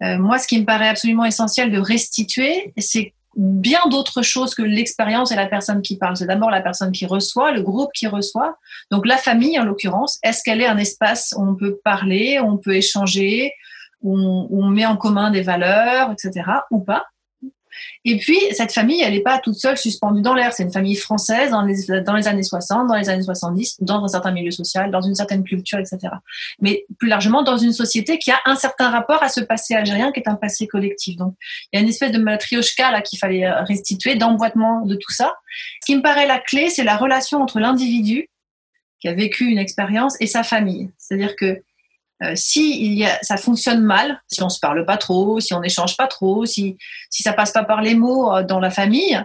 Euh, 0.02 0.19
moi, 0.19 0.38
ce 0.38 0.49
qui 0.49 0.59
me 0.59 0.64
paraît 0.64 0.88
absolument 0.88 1.26
essentiel 1.26 1.71
de 1.71 1.79
restituer, 1.79 2.73
c'est 2.79 3.12
bien 3.40 3.80
d'autres 3.88 4.20
choses 4.20 4.54
que 4.54 4.62
l'expérience 4.62 5.32
et 5.32 5.35
la 5.35 5.47
personne 5.47 5.80
qui 5.80 5.97
parle. 5.97 6.14
C'est 6.14 6.26
d'abord 6.26 6.50
la 6.50 6.61
personne 6.61 6.92
qui 6.92 7.06
reçoit, 7.06 7.52
le 7.52 7.62
groupe 7.62 7.90
qui 7.94 8.06
reçoit. 8.06 8.59
Donc 8.90 9.06
la 9.06 9.16
famille, 9.16 9.59
en 9.59 9.64
l'occurrence, 9.64 10.18
est-ce 10.23 10.42
qu'elle 10.44 10.61
est 10.61 10.66
un 10.66 10.76
espace 10.76 11.35
où 11.37 11.42
on 11.42 11.54
peut 11.54 11.80
parler, 11.82 12.38
où 12.38 12.44
on 12.44 12.59
peut 12.59 12.75
échanger, 12.75 13.52
où 14.02 14.14
on, 14.18 14.66
met 14.68 14.85
en 14.85 14.97
commun 14.97 15.30
des 15.30 15.40
valeurs, 15.40 16.12
etc., 16.12 16.44
ou 16.70 16.80
pas? 16.80 17.06
Et 18.05 18.17
puis, 18.17 18.39
cette 18.53 18.73
famille, 18.73 19.03
elle 19.03 19.13
n'est 19.13 19.21
pas 19.21 19.39
toute 19.39 19.57
seule 19.57 19.77
suspendue 19.77 20.23
dans 20.23 20.35
l'air. 20.35 20.53
C'est 20.53 20.63
une 20.63 20.73
famille 20.73 20.97
française 20.97 21.51
dans 21.51 21.63
les, 21.63 22.29
années 22.29 22.43
60, 22.43 22.89
dans 22.89 22.95
les 22.95 23.09
années 23.11 23.23
70, 23.23 23.77
dans 23.81 24.03
un 24.03 24.09
certain 24.09 24.33
milieu 24.33 24.51
social, 24.51 24.91
dans 24.91 25.03
une 25.03 25.15
certaine 25.15 25.45
culture, 25.45 25.79
etc. 25.79 26.15
Mais 26.61 26.87
plus 26.99 27.09
largement, 27.09 27.43
dans 27.43 27.59
une 27.59 27.73
société 27.73 28.19
qui 28.19 28.31
a 28.31 28.41
un 28.47 28.57
certain 28.57 28.91
rapport 28.91 29.23
à 29.23 29.29
ce 29.29 29.41
passé 29.41 29.75
algérien 29.75 30.13
qui 30.13 30.21
est 30.21 30.29
un 30.29 30.35
passé 30.35 30.67
collectif. 30.67 31.17
Donc, 31.17 31.35
il 31.73 31.77
y 31.77 31.81
a 31.81 31.83
une 31.83 31.89
espèce 31.89 32.13
de 32.13 32.19
matrioshka 32.19 32.91
là 32.91 33.03
qu'il 33.03 33.19
fallait 33.19 33.47
euh, 33.47 33.63
restituer, 33.65 34.15
d'emboîtement 34.15 34.87
de 34.87 34.95
tout 34.95 35.13
ça. 35.13 35.35
Ce 35.83 35.87
qui 35.87 35.97
me 35.97 36.03
paraît 36.03 36.27
la 36.27 36.39
clé, 36.39 36.71
c'est 36.71 36.85
la 36.85 36.97
relation 36.97 37.43
entre 37.43 37.61
l'individu 37.61 38.29
qui 39.01 39.09
a 39.09 39.15
vécu 39.15 39.47
une 39.47 39.59
expérience 39.59 40.17
et 40.21 40.27
sa 40.27 40.43
famille. 40.43 40.91
C'est-à-dire 40.99 41.37
que 41.37 41.63
euh, 42.23 42.33
si 42.37 42.85
il 42.85 42.93
y 42.95 43.07
a, 43.07 43.19
ça 43.23 43.37
fonctionne 43.37 43.81
mal, 43.81 44.21
si 44.29 44.43
on 44.43 44.50
se 44.50 44.61
parle 44.61 44.85
pas 44.85 44.99
trop, 44.99 45.41
si 45.41 45.55
on 45.55 45.61
n'échange 45.61 45.97
pas 45.97 46.07
trop, 46.07 46.45
si 46.45 46.77
si 47.09 47.23
ça 47.23 47.33
passe 47.33 47.53
pas 47.53 47.65
par 47.65 47.81
les 47.81 47.95
mots 47.95 48.35
euh, 48.35 48.43
dans 48.43 48.61
la 48.61 48.71
famille, 48.71 49.23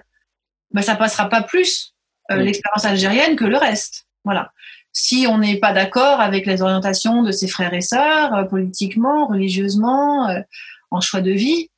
ben 0.71 0.81
ça 0.81 0.95
passera 0.95 1.27
pas 1.27 1.41
plus 1.41 1.93
euh, 2.31 2.37
l'expérience 2.37 2.85
algérienne 2.85 3.35
que 3.35 3.45
le 3.45 3.57
reste. 3.57 4.07
Voilà. 4.23 4.51
Si 4.93 5.27
on 5.29 5.39
n'est 5.39 5.57
pas 5.57 5.73
d'accord 5.73 6.21
avec 6.21 6.45
les 6.45 6.61
orientations 6.61 7.21
de 7.21 7.31
ses 7.31 7.47
frères 7.47 7.73
et 7.73 7.81
sœurs, 7.81 8.47
politiquement, 8.47 9.27
religieusement, 9.27 10.33
en 10.89 11.01
choix 11.01 11.19
de 11.19 11.31
vie, 11.31 11.69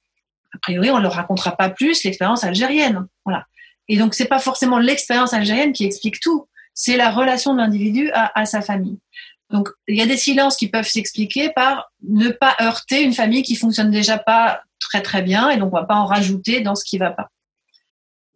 a 0.54 0.60
priori, 0.60 0.92
on 0.92 1.00
leur 1.00 1.14
racontera 1.14 1.58
pas 1.58 1.70
plus 1.70 2.04
l'expérience 2.04 2.44
algérienne. 2.44 3.08
Voilà. 3.26 3.46
Et 3.88 3.98
donc, 3.98 4.14
c'est 4.14 4.28
pas 4.28 4.38
forcément 4.38 4.78
l'expérience 4.78 5.34
algérienne 5.34 5.74
qui 5.74 5.84
explique 5.84 6.20
tout. 6.20 6.48
C'est 6.76 6.96
la 6.96 7.10
relation 7.10 7.54
de 7.54 7.58
l'individu 7.58 8.12
à, 8.14 8.40
à 8.40 8.46
sa 8.46 8.62
famille. 8.62 9.00
Donc, 9.50 9.70
il 9.88 9.96
y 9.96 10.02
a 10.02 10.06
des 10.06 10.18
silences 10.18 10.58
qui 10.58 10.68
peuvent 10.68 10.88
s'expliquer 10.88 11.52
par 11.52 11.92
ne 12.04 12.30
pas 12.30 12.56
heurter 12.60 13.02
une 13.02 13.14
famille 13.14 13.44
qui 13.44 13.56
fonctionne 13.56 13.92
déjà 13.92 14.18
pas 14.18 14.62
très 14.80 15.02
très 15.02 15.22
bien 15.22 15.50
et 15.50 15.58
donc 15.58 15.74
on 15.74 15.78
va 15.78 15.86
pas 15.86 15.96
en 15.96 16.06
rajouter 16.06 16.62
dans 16.62 16.76
ce 16.76 16.84
qui 16.84 16.98
va 16.98 17.12
pas. 17.12 17.30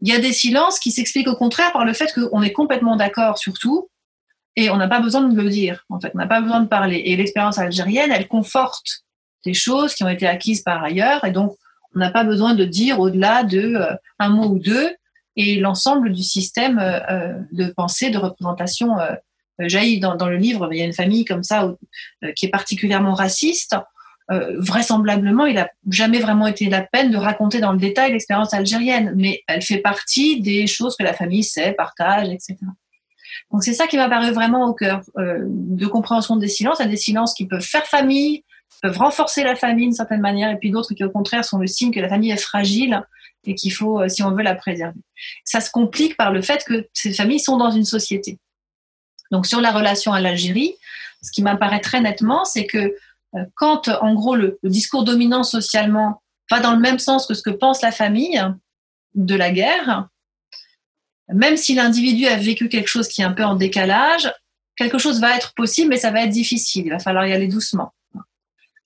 Il 0.01 0.10
y 0.10 0.15
a 0.15 0.20
des 0.20 0.34
silences 0.34 0.80
qui 0.80 0.91
s'expliquent 0.91 1.27
au 1.27 1.36
contraire 1.36 1.72
par 1.72 1.86
le 1.86 1.94
fait 1.94 2.12
qu'on 2.13 2.41
est 2.41 2.53
complètement 2.53 2.96
d'accord 2.96 3.38
sur 3.38 3.53
tout 3.53 3.89
et 4.56 4.70
on 4.70 4.77
n'a 4.77 4.88
pas 4.88 5.00
besoin 5.00 5.22
de 5.22 5.39
le 5.39 5.50
dire. 5.50 5.86
En 5.89 6.00
fait, 6.00 6.12
on 6.15 6.18
n'a 6.18 6.27
pas 6.27 6.41
besoin 6.41 6.62
de 6.62 6.68
parler. 6.68 7.03
Et 7.06 7.15
l'expérience 7.15 7.60
algérienne, 7.60 8.12
elle 8.12 8.27
conforte 8.27 9.03
des 9.46 9.53
choses 9.53 9.94
qui 9.94 10.03
ont 10.03 10.10
été 10.10 10.27
acquises 10.27 10.62
par 10.62 10.84
ailleurs 10.84 11.24
et 11.25 11.32
donc 11.32 11.56
On 11.94 12.00
n'a 12.00 12.10
pas 12.10 12.24
besoin 12.24 12.56
de 12.56 12.63
dire 12.63 13.00
au-delà 13.00 13.44
de 13.44 13.86
un 14.18 14.30
mot 14.30 14.48
ou 14.48 14.60
deux 14.60 14.96
et 15.36 15.60
l'ensemble 15.60 16.12
du 16.12 16.24
système 16.24 16.77
de 17.51 17.65
pensée, 17.68 18.10
de 18.10 18.18
représentation 18.18 18.96
jaillit. 19.68 20.00
Dans, 20.00 20.15
dans, 20.15 20.27
le 20.27 20.38
livre, 20.38 20.70
il 20.72 20.80
y 20.80 20.82
a 20.82 20.86
une 20.86 20.94
famille 20.94 21.25
comme 21.25 21.44
ça 21.44 21.74
qui 22.36 22.46
est 22.46 22.50
particulièrement 22.50 23.13
raciste. 23.13 23.75
Euh, 24.32 24.56
vraisemblablement, 24.60 25.46
il 25.46 25.56
n'a 25.56 25.70
jamais 25.89 26.20
vraiment 26.20 26.48
été 26.48 26.70
la 26.70 26.82
peine 26.82 27.12
de 27.12 27.18
raconter 27.18 27.60
dans 27.60 27.74
le 27.74 27.77
détail 27.77 28.13
l'expérience 28.13 28.53
algérienne, 28.53 29.13
mais 29.18 29.44
elle 29.48 29.62
fait 29.62 29.80
partie 29.80 30.39
des 30.39 30.68
choses 30.68 30.96
que 30.96 31.03
la 31.03 31.13
famille 31.13 31.44
sait, 31.44 31.74
partage, 31.74 32.30
etc. 32.30 32.56
Donc 33.51 33.63
c'est 33.63 33.74
ça 33.74 33.88
qui 33.88 33.98
m'a 33.98 34.08
paru 34.08 34.32
vraiment 34.32 34.68
au 34.68 34.74
cœur 34.74 35.01
euh, 35.18 35.39
de 35.46 35.86
compréhension 35.86 36.38
des 36.38 36.48
silences. 36.48 36.80
A 36.80 36.86
des 36.86 36.96
silences 36.96 37.34
qui 37.34 37.46
peuvent 37.46 37.65
faire 37.65 37.86
famille, 37.86 38.46
peuvent 38.82 38.98
renforcer 38.98 39.44
la 39.44 39.56
famille 39.56 39.86
d'une 39.86 39.94
certaine 39.94 40.22
manière, 40.22 40.51
et 40.51 40.58
puis 40.58 40.72
d'autres 40.72 40.94
qui 40.94 41.03
au 41.03 41.12
contraire 41.12 41.44
sont 41.44 41.58
le 41.58 41.68
signe 41.68 41.91
que 41.91 42.00
la 42.00 42.08
famille 42.08 42.32
est 42.32 42.41
fragile 42.41 43.01
et 43.46 43.56
qu'il 43.56 43.74
faut, 43.74 44.00
euh, 44.00 44.08
si 44.08 44.24
on 44.24 44.32
veut, 44.32 44.44
la 44.44 44.56
préserver. 44.56 45.00
Ça 45.44 45.60
se 45.60 45.72
complique 45.72 46.15
par 46.15 46.32
le 46.32 46.41
fait 46.41 46.63
que 46.63 46.88
ces 46.94 47.12
familles 47.12 47.39
sont 47.41 47.58
dans 47.58 47.72
une 47.72 47.86
société. 47.86 48.39
Donc 49.32 49.48
sur 49.48 49.62
la 49.62 49.72
relation 49.72 50.14
à 50.14 50.20
l'Algérie, 50.20 50.76
ce 51.22 51.32
qui 51.32 51.42
m'apparaît 51.42 51.80
très 51.80 52.02
nettement, 52.02 52.46
c'est 52.46 52.66
que 52.66 52.78
euh, 53.36 53.46
quand, 53.56 53.88
en 53.88 54.14
gros, 54.14 54.36
le, 54.36 54.60
discours 54.64 55.04
dominant 55.04 55.44
socialement 55.44 56.22
va 56.50 56.60
dans 56.60 56.74
le 56.74 56.80
même 56.80 57.00
sens 57.00 57.26
que 57.26 57.34
ce 57.34 57.42
que 57.42 57.50
pense 57.50 57.82
la 57.82 57.92
famille 57.92 58.42
de 59.16 59.36
la 59.36 59.52
guerre, 59.52 60.08
même 61.30 61.56
si 61.56 61.74
l'individu 61.74 62.28
a 62.28 62.36
vécu 62.36 62.68
quelque 62.68 62.88
chose 62.88 63.08
qui 63.08 63.22
est 63.22 63.26
un 63.26 63.32
peu 63.32 63.44
en 63.44 63.56
décalage, 63.56 64.32
quelque 64.76 64.98
chose 64.98 65.22
va 65.22 65.36
être 65.36 65.54
possible, 65.54 65.90
mais 65.90 65.98
ça 65.98 66.12
va 66.12 66.24
être 66.24 66.30
difficile. 66.30 66.88
Il 66.88 66.92
va 66.92 67.00
falloir 67.00 67.26
y 67.26 67.34
aller 67.34 67.48
doucement. 67.48 67.94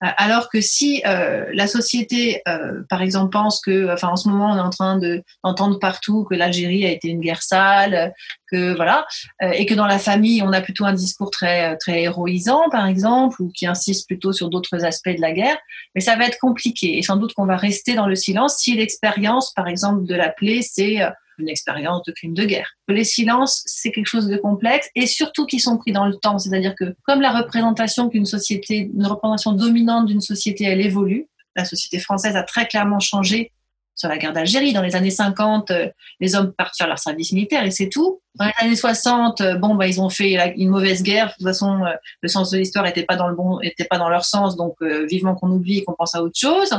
Euh, 0.04 0.08
alors 0.18 0.50
que 0.50 0.60
si 0.60 1.02
euh, 1.06 1.46
la 1.54 1.66
société, 1.66 2.42
euh, 2.48 2.82
par 2.90 3.00
exemple, 3.00 3.30
pense 3.30 3.60
que, 3.60 3.92
enfin, 3.92 4.08
en 4.08 4.16
ce 4.16 4.28
moment, 4.28 4.52
on 4.52 4.56
est 4.56 4.60
en 4.60 4.70
train 4.70 4.98
de 4.98 5.22
d'entendre 5.42 5.78
partout 5.78 6.24
que 6.24 6.34
l'Algérie 6.34 6.84
a 6.84 6.90
été 6.90 7.08
une 7.08 7.20
guerre 7.20 7.42
sale, 7.42 8.12
que 8.50 8.74
voilà, 8.74 9.06
et 9.42 9.66
que 9.66 9.74
dans 9.74 9.86
la 9.86 9.98
famille, 9.98 10.42
on 10.42 10.52
a 10.52 10.60
plutôt 10.60 10.84
un 10.84 10.92
discours 10.92 11.30
très 11.30 11.76
très 11.78 12.02
héroïsant, 12.02 12.68
par 12.70 12.86
exemple, 12.86 13.40
ou 13.40 13.50
qui 13.50 13.66
insiste 13.66 14.06
plutôt 14.06 14.32
sur 14.32 14.50
d'autres 14.50 14.84
aspects 14.84 15.08
de 15.08 15.20
la 15.20 15.32
guerre, 15.32 15.56
mais 15.94 16.00
ça 16.00 16.16
va 16.16 16.26
être 16.26 16.38
compliqué. 16.38 16.98
Et 16.98 17.02
sans 17.02 17.16
doute 17.16 17.32
qu'on 17.34 17.46
va 17.46 17.56
rester 17.56 17.94
dans 17.94 18.06
le 18.06 18.14
silence 18.14 18.58
si 18.58 18.76
l'expérience, 18.76 19.52
par 19.54 19.66
exemple, 19.66 20.04
de 20.04 20.14
la 20.14 20.28
plaie, 20.28 20.60
c'est 20.62 21.00
une 21.38 21.48
expérience 21.48 22.02
de 22.04 22.12
crime 22.12 22.34
de 22.34 22.44
guerre. 22.44 22.72
Les 22.88 23.04
silences, 23.04 23.62
c'est 23.66 23.90
quelque 23.90 24.06
chose 24.06 24.28
de 24.28 24.36
complexe 24.36 24.88
et 24.94 25.06
surtout 25.06 25.46
qui 25.46 25.60
sont 25.60 25.76
pris 25.76 25.92
dans 25.92 26.06
le 26.06 26.16
temps. 26.16 26.38
C'est-à-dire 26.38 26.74
que 26.78 26.94
comme 27.04 27.20
la 27.20 27.32
représentation 27.32 28.08
qu'une 28.08 28.26
société, 28.26 28.90
une 28.94 29.06
représentation 29.06 29.52
dominante 29.52 30.06
d'une 30.06 30.20
société, 30.20 30.64
elle 30.64 30.80
évolue, 30.80 31.28
la 31.54 31.64
société 31.64 31.98
française 31.98 32.36
a 32.36 32.42
très 32.42 32.66
clairement 32.66 33.00
changé 33.00 33.52
sur 33.96 34.08
la 34.10 34.18
guerre 34.18 34.32
d'Algérie. 34.32 34.72
Dans 34.72 34.82
les 34.82 34.94
années 34.94 35.10
50, 35.10 35.70
euh, 35.70 35.88
les 36.20 36.36
hommes 36.36 36.52
partent 36.52 36.76
faire 36.76 36.86
leur 36.86 36.98
service 36.98 37.32
militaire 37.32 37.64
et 37.64 37.70
c'est 37.70 37.88
tout. 37.88 38.20
Dans 38.34 38.44
les 38.44 38.52
années 38.58 38.76
60, 38.76 39.40
euh, 39.40 39.56
bon, 39.56 39.74
bah, 39.74 39.88
ils 39.88 40.00
ont 40.00 40.10
fait 40.10 40.54
une 40.56 40.68
mauvaise 40.68 41.02
guerre. 41.02 41.28
De 41.28 41.32
toute 41.32 41.46
façon, 41.46 41.82
euh, 41.84 41.92
le 42.20 42.28
sens 42.28 42.50
de 42.50 42.58
l'histoire 42.58 42.84
n'était 42.84 43.04
pas 43.04 43.16
dans 43.16 43.28
le 43.28 43.34
bon, 43.34 43.58
était 43.62 43.86
pas 43.86 43.98
dans 43.98 44.10
leur 44.10 44.24
sens. 44.24 44.56
Donc, 44.56 44.76
vivement 45.08 45.34
qu'on 45.34 45.50
oublie 45.50 45.78
et 45.78 45.84
qu'on 45.84 45.94
pense 45.94 46.14
à 46.14 46.22
autre 46.22 46.38
chose. 46.38 46.78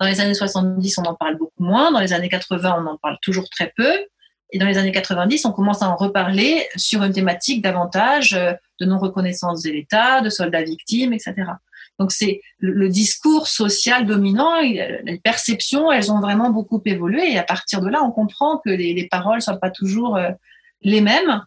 Dans 0.00 0.06
les 0.06 0.20
années 0.20 0.34
70, 0.34 0.98
on 0.98 1.02
en 1.02 1.14
parle 1.14 1.36
beaucoup 1.36 1.62
moins. 1.62 1.92
Dans 1.92 2.00
les 2.00 2.12
années 2.12 2.28
80, 2.28 2.82
on 2.82 2.86
en 2.86 2.96
parle 2.98 3.18
toujours 3.22 3.48
très 3.48 3.72
peu. 3.76 3.92
Et 4.50 4.58
dans 4.58 4.66
les 4.66 4.76
années 4.76 4.92
90, 4.92 5.46
on 5.46 5.52
commence 5.52 5.82
à 5.82 5.88
en 5.88 5.96
reparler 5.96 6.66
sur 6.76 7.02
une 7.02 7.12
thématique 7.12 7.62
davantage 7.62 8.34
euh, 8.34 8.52
de 8.80 8.86
non-reconnaissance 8.86 9.62
de 9.62 9.70
l'État, 9.70 10.20
de 10.20 10.28
soldats 10.28 10.62
victimes, 10.62 11.12
etc. 11.12 11.34
Donc 11.98 12.12
c'est 12.12 12.42
le, 12.58 12.88
discours 12.88 13.48
social 13.48 14.06
dominant, 14.06 14.60
les 14.60 15.20
perceptions, 15.22 15.90
elles 15.92 16.10
ont 16.10 16.20
vraiment 16.20 16.50
beaucoup 16.50 16.82
évolué. 16.84 17.32
Et 17.32 17.38
à 17.38 17.42
partir 17.42 17.80
de 17.80 17.88
là, 17.88 18.02
on 18.02 18.10
comprend 18.10 18.58
que 18.58 18.70
les, 18.70 18.92
les 18.92 19.08
paroles 19.08 19.36
ne 19.36 19.42
sont 19.42 19.58
pas 19.58 19.70
toujours 19.70 20.16
euh, 20.16 20.30
les 20.82 21.00
mêmes 21.00 21.44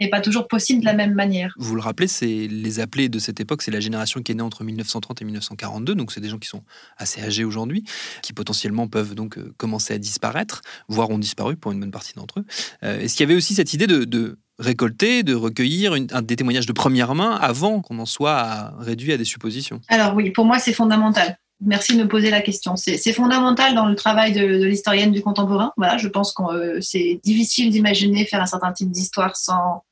et 0.00 0.10
pas 0.10 0.20
toujours 0.20 0.48
possible 0.48 0.80
de 0.80 0.84
la 0.84 0.94
même 0.94 1.14
manière. 1.14 1.54
Vous 1.58 1.74
le 1.74 1.80
rappelez, 1.80 2.08
c'est 2.08 2.48
les 2.48 2.80
appelés 2.80 3.08
de 3.08 3.18
cette 3.18 3.40
époque, 3.40 3.62
c'est 3.62 3.70
la 3.70 3.80
génération 3.80 4.22
qui 4.22 4.32
est 4.32 4.34
née 4.34 4.42
entre 4.42 4.64
1930 4.64 5.22
et 5.22 5.24
1942, 5.24 5.94
donc 5.94 6.12
c'est 6.12 6.20
des 6.20 6.28
gens 6.28 6.38
qui 6.38 6.48
sont 6.48 6.62
assez 6.96 7.20
âgés 7.22 7.44
aujourd'hui, 7.44 7.84
qui 8.22 8.32
potentiellement 8.32 8.88
peuvent 8.88 9.14
donc 9.14 9.38
euh, 9.38 9.52
commencer 9.56 9.94
à 9.94 9.98
disparaître, 9.98 10.62
voire 10.88 11.10
ont 11.10 11.18
disparu 11.18 11.56
pour 11.56 11.72
une 11.72 11.80
bonne 11.80 11.90
partie 11.90 12.14
d'entre 12.14 12.40
eux. 12.40 12.44
Euh, 12.84 13.00
est-ce 13.00 13.16
qu'il 13.16 13.24
y 13.24 13.28
avait 13.28 13.36
aussi 13.36 13.54
cette 13.54 13.72
idée 13.74 13.86
de, 13.86 14.38
récolter, 14.58 15.22
de 15.22 15.34
recueillir 15.34 15.94
des 16.22 16.36
témoignages 16.36 16.66
de 16.66 16.72
première 16.72 17.14
main 17.14 17.36
avant 17.36 17.80
qu'on 17.80 17.98
en 18.00 18.06
soit 18.06 18.74
réduit 18.80 19.12
à 19.12 19.16
des 19.16 19.24
suppositions? 19.24 19.80
Alors 19.88 20.14
oui, 20.14 20.30
pour 20.30 20.44
moi 20.44 20.58
c'est 20.58 20.72
fondamental. 20.72 21.38
Merci 21.60 21.96
de 21.96 22.02
me 22.04 22.08
poser 22.08 22.30
la 22.30 22.40
question. 22.40 22.76
C'est 22.76 23.12
fondamental 23.12 23.74
dans 23.74 23.86
le 23.86 23.96
travail 23.96 24.32
de, 24.32 24.58
de 24.58 24.64
l'historienne 24.64 25.10
du 25.10 25.22
contemporain. 25.22 25.72
Voilà, 25.76 25.96
je 25.98 26.06
pense 26.06 26.32
que 26.32 26.42
euh, 26.42 26.80
c'est 26.80 27.20
difficile 27.24 27.70
d'imaginer 27.70 28.24
faire 28.26 28.40
un 28.40 28.46
certain 28.46 28.72
type 28.72 28.90
d'histoire 28.90 29.36
sans 29.36 29.82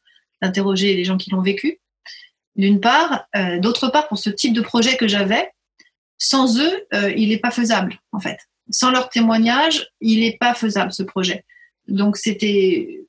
d'interroger 0.42 0.94
les 0.94 1.04
gens 1.04 1.16
qui 1.16 1.30
l'ont 1.30 1.42
vécu, 1.42 1.80
d'une 2.56 2.80
part. 2.80 3.26
Euh, 3.36 3.58
d'autre 3.58 3.88
part, 3.88 4.08
pour 4.08 4.18
ce 4.18 4.30
type 4.30 4.52
de 4.52 4.60
projet 4.60 4.96
que 4.96 5.08
j'avais, 5.08 5.50
sans 6.18 6.58
eux, 6.58 6.86
euh, 6.94 7.12
il 7.16 7.28
n'est 7.28 7.38
pas 7.38 7.50
faisable, 7.50 7.98
en 8.12 8.20
fait. 8.20 8.38
Sans 8.70 8.90
leur 8.90 9.08
témoignage, 9.10 9.86
il 10.00 10.20
n'est 10.20 10.36
pas 10.38 10.54
faisable, 10.54 10.92
ce 10.92 11.02
projet. 11.02 11.44
Donc, 11.88 12.16
c'était. 12.16 13.00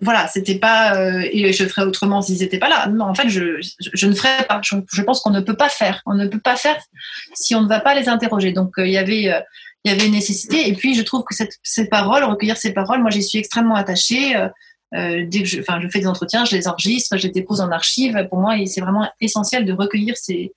Voilà, 0.00 0.28
c'était 0.28 0.58
pas. 0.58 0.96
Euh, 0.96 1.28
et 1.32 1.52
je 1.52 1.64
ferais 1.64 1.82
autrement 1.82 2.22
s'ils 2.22 2.38
n'étaient 2.38 2.58
pas 2.58 2.68
là. 2.68 2.86
Non, 2.88 3.06
en 3.06 3.14
fait, 3.14 3.28
je, 3.28 4.06
ne 4.06 4.14
ferais 4.14 4.44
pas. 4.44 4.60
Je, 4.62 5.02
pense 5.02 5.20
qu'on 5.22 5.30
ne 5.30 5.40
peut 5.40 5.56
pas 5.56 5.68
faire. 5.68 6.02
On 6.06 6.14
ne 6.14 6.26
peut 6.26 6.38
pas 6.38 6.56
faire 6.56 6.80
si 7.34 7.54
on 7.54 7.62
ne 7.62 7.68
va 7.68 7.80
pas 7.80 7.94
les 7.94 8.08
interroger. 8.08 8.52
Donc, 8.52 8.74
il 8.78 8.90
y 8.90 8.98
avait. 8.98 9.22
il 9.84 9.90
y 9.90 9.90
avait 9.90 10.06
une 10.06 10.12
nécessité. 10.12 10.68
Et 10.68 10.74
puis, 10.74 10.94
je 10.94 11.02
trouve 11.02 11.24
que 11.24 11.34
ces 11.62 11.88
paroles, 11.88 12.22
recueillir 12.24 12.56
ces 12.56 12.72
paroles, 12.72 13.00
moi, 13.00 13.10
j'y 13.10 13.22
suis 13.22 13.38
extrêmement 13.38 13.74
attachée. 13.74 14.36
Euh, 14.94 15.24
dès 15.26 15.40
que 15.42 15.48
je, 15.48 15.60
enfin, 15.60 15.80
je 15.80 15.88
fais 15.88 16.00
des 16.00 16.06
entretiens, 16.06 16.44
je 16.44 16.56
les 16.56 16.66
enregistre, 16.66 17.16
je 17.16 17.26
les 17.26 17.32
dépose 17.32 17.60
en 17.60 17.70
archive. 17.70 18.26
Pour 18.28 18.38
moi, 18.38 18.54
c'est 18.66 18.80
vraiment 18.80 19.08
essentiel 19.20 19.64
de 19.64 19.72
recueillir 19.72 20.16
ces, 20.16 20.52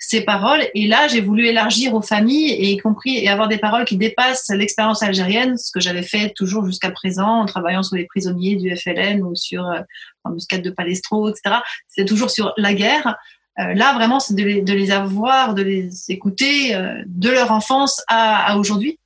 ces 0.00 0.22
paroles. 0.22 0.62
Et 0.74 0.88
là, 0.88 1.06
j'ai 1.08 1.20
voulu 1.20 1.46
élargir 1.46 1.94
aux 1.94 2.02
familles 2.02 2.50
et 2.50 2.72
y 2.72 2.76
compris 2.78 3.18
et 3.18 3.28
avoir 3.28 3.48
des 3.48 3.58
paroles 3.58 3.84
qui 3.84 3.96
dépassent 3.96 4.48
l'expérience 4.48 5.02
algérienne, 5.02 5.56
ce 5.58 5.70
que 5.70 5.80
j'avais 5.80 6.02
fait 6.02 6.30
toujours 6.30 6.64
jusqu'à 6.66 6.90
présent 6.90 7.40
en 7.40 7.46
travaillant 7.46 7.82
sur 7.82 7.96
les 7.96 8.06
prisonniers 8.06 8.56
du 8.56 8.74
FLN 8.74 9.22
ou 9.22 9.34
sur 9.34 9.66
euh, 9.66 9.80
Muscat 10.28 10.58
de 10.58 10.70
Palestro, 10.70 11.28
etc. 11.28 11.56
C'est 11.86 12.06
toujours 12.06 12.30
sur 12.30 12.54
la 12.56 12.72
guerre. 12.72 13.16
Euh, 13.58 13.74
là, 13.74 13.92
vraiment, 13.94 14.20
c'est 14.20 14.34
de 14.34 14.64
de 14.64 14.72
les, 14.72 14.90
avoir, 14.90 15.54
de 15.54 15.62
les 15.62 16.10
écouter 16.10 16.74
euh, 16.74 17.02
de 17.06 17.28
leur 17.28 17.52
enfance 17.52 18.02
à, 18.08 18.52
à 18.52 18.56
aujourd'hui 18.56 18.98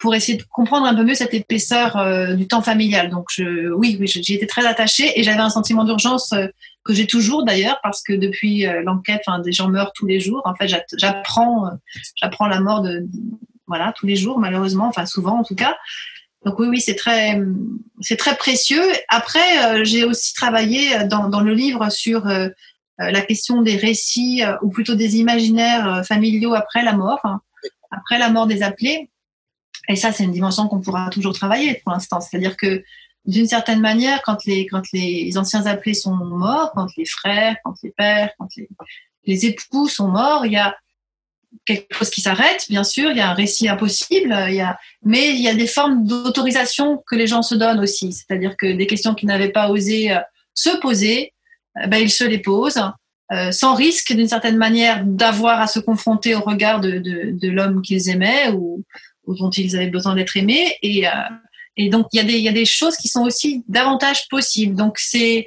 pour 0.00 0.14
essayer 0.14 0.38
de 0.38 0.42
comprendre 0.44 0.86
un 0.86 0.94
peu 0.94 1.04
mieux 1.04 1.14
cette 1.14 1.34
épaisseur 1.34 1.96
euh, 1.96 2.34
du 2.34 2.48
temps 2.48 2.62
familial. 2.62 3.10
Donc, 3.10 3.28
oui, 3.38 3.98
oui 4.00 4.06
j'y 4.06 4.34
étais 4.34 4.46
très 4.46 4.66
attachée 4.66 5.18
et 5.20 5.22
j'avais 5.22 5.40
un 5.40 5.50
sentiment 5.50 5.84
d'urgence 5.84 6.32
euh, 6.32 6.46
que 6.84 6.94
j'ai 6.94 7.06
toujours 7.06 7.44
d'ailleurs 7.44 7.78
parce 7.82 8.02
que 8.02 8.14
depuis 8.14 8.66
euh, 8.66 8.82
l'enquête, 8.82 9.22
des 9.44 9.52
gens 9.52 9.68
meurent 9.68 9.92
tous 9.92 10.06
les 10.06 10.18
jours. 10.18 10.40
En 10.46 10.54
fait, 10.54 10.74
j'apprends, 10.96 11.70
j'apprends 12.16 12.46
la 12.46 12.60
mort 12.60 12.80
de, 12.80 13.06
voilà, 13.66 13.92
tous 13.94 14.06
les 14.06 14.16
jours, 14.16 14.38
malheureusement, 14.38 14.86
enfin 14.86 15.04
souvent 15.04 15.38
en 15.38 15.44
tout 15.44 15.54
cas. 15.54 15.76
Donc 16.46 16.58
oui, 16.58 16.68
oui, 16.68 16.80
c'est 16.80 16.94
très, 16.94 17.38
c'est 18.00 18.16
très 18.16 18.34
précieux. 18.34 18.82
Après, 19.10 19.84
j'ai 19.84 20.04
aussi 20.04 20.32
travaillé 20.32 21.04
dans, 21.04 21.28
dans, 21.28 21.42
le 21.42 21.52
livre 21.52 21.90
sur 21.90 22.24
la 22.98 23.20
question 23.20 23.60
des 23.60 23.76
récits 23.76 24.42
ou 24.62 24.70
plutôt 24.70 24.94
des 24.94 25.18
imaginaires 25.18 26.02
familiaux 26.06 26.54
après 26.54 26.82
la 26.82 26.94
mort, 26.94 27.20
hein, 27.24 27.42
après 27.90 28.18
la 28.18 28.30
mort 28.30 28.46
des 28.46 28.62
appelés. 28.62 29.10
Et 29.88 29.96
ça, 29.96 30.12
c'est 30.12 30.24
une 30.24 30.32
dimension 30.32 30.68
qu'on 30.68 30.80
pourra 30.80 31.10
toujours 31.10 31.34
travailler 31.34 31.80
pour 31.82 31.92
l'instant. 31.92 32.20
C'est-à-dire 32.20 32.56
que 32.56 32.82
d'une 33.26 33.46
certaine 33.46 33.80
manière, 33.80 34.22
quand 34.22 34.44
les, 34.44 34.66
quand 34.66 34.82
les 34.92 35.36
anciens 35.36 35.66
appelés 35.66 35.94
sont 35.94 36.14
morts, 36.14 36.72
quand 36.74 36.88
les 36.96 37.04
frères, 37.04 37.56
quand 37.64 37.74
les 37.82 37.90
pères, 37.90 38.30
quand 38.38 38.48
les, 39.26 39.46
époux 39.46 39.88
sont 39.88 40.08
morts, 40.08 40.46
il 40.46 40.52
y 40.52 40.56
a 40.56 40.76
quelque 41.66 41.94
chose 41.94 42.10
qui 42.10 42.20
s'arrête, 42.20 42.66
bien 42.70 42.84
sûr, 42.84 43.10
il 43.10 43.18
y 43.18 43.20
a 43.20 43.30
un 43.30 43.34
récit 43.34 43.68
impossible, 43.68 44.34
il 44.48 44.54
y 44.54 44.60
a, 44.60 44.78
mais 45.04 45.30
il 45.30 45.40
y 45.40 45.48
a 45.48 45.54
des 45.54 45.66
formes 45.66 46.06
d'autorisation 46.06 47.02
que 47.06 47.16
les 47.16 47.26
gens 47.26 47.42
se 47.42 47.54
donnent 47.54 47.80
aussi. 47.80 48.12
C'est-à-dire 48.12 48.56
que 48.56 48.72
des 48.72 48.86
questions 48.86 49.14
qu'ils 49.14 49.28
n'avaient 49.28 49.50
pas 49.50 49.68
osé 49.68 50.12
euh, 50.12 50.20
se 50.54 50.76
poser, 50.80 51.32
euh, 51.78 51.86
ben, 51.86 51.98
ils 51.98 52.10
se 52.10 52.24
les 52.24 52.38
posent. 52.38 52.82
Euh, 53.32 53.52
sans 53.52 53.76
risque 53.76 54.12
d'une 54.12 54.26
certaine 54.26 54.56
manière 54.56 55.04
d'avoir 55.04 55.60
à 55.60 55.68
se 55.68 55.78
confronter 55.78 56.34
au 56.34 56.40
regard 56.40 56.80
de, 56.80 56.98
de, 56.98 57.30
de 57.30 57.48
l'homme 57.48 57.80
qu'ils 57.80 58.08
aimaient 58.08 58.48
ou, 58.48 58.82
dont 59.26 59.50
ils 59.50 59.76
avaient 59.76 59.90
besoin 59.90 60.14
d'être 60.14 60.36
aimés. 60.36 60.76
Et, 60.82 61.06
euh, 61.06 61.10
et 61.76 61.88
donc, 61.88 62.06
il 62.12 62.28
y, 62.28 62.40
y 62.40 62.48
a 62.48 62.52
des 62.52 62.64
choses 62.64 62.96
qui 62.96 63.08
sont 63.08 63.22
aussi 63.22 63.64
davantage 63.68 64.28
possibles. 64.28 64.74
Donc, 64.74 64.98
c'est 64.98 65.46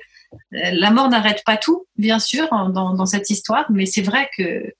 euh, 0.54 0.58
la 0.74 0.92
mort 0.92 1.10
n'arrête 1.10 1.44
pas 1.46 1.58
tout, 1.58 1.86
bien 1.98 2.20
sûr, 2.20 2.48
dans, 2.50 2.94
dans 2.94 3.06
cette 3.06 3.30
histoire, 3.30 3.66
mais 3.70 3.86
c'est 3.86 4.02
vrai 4.02 4.30
que 4.38 4.74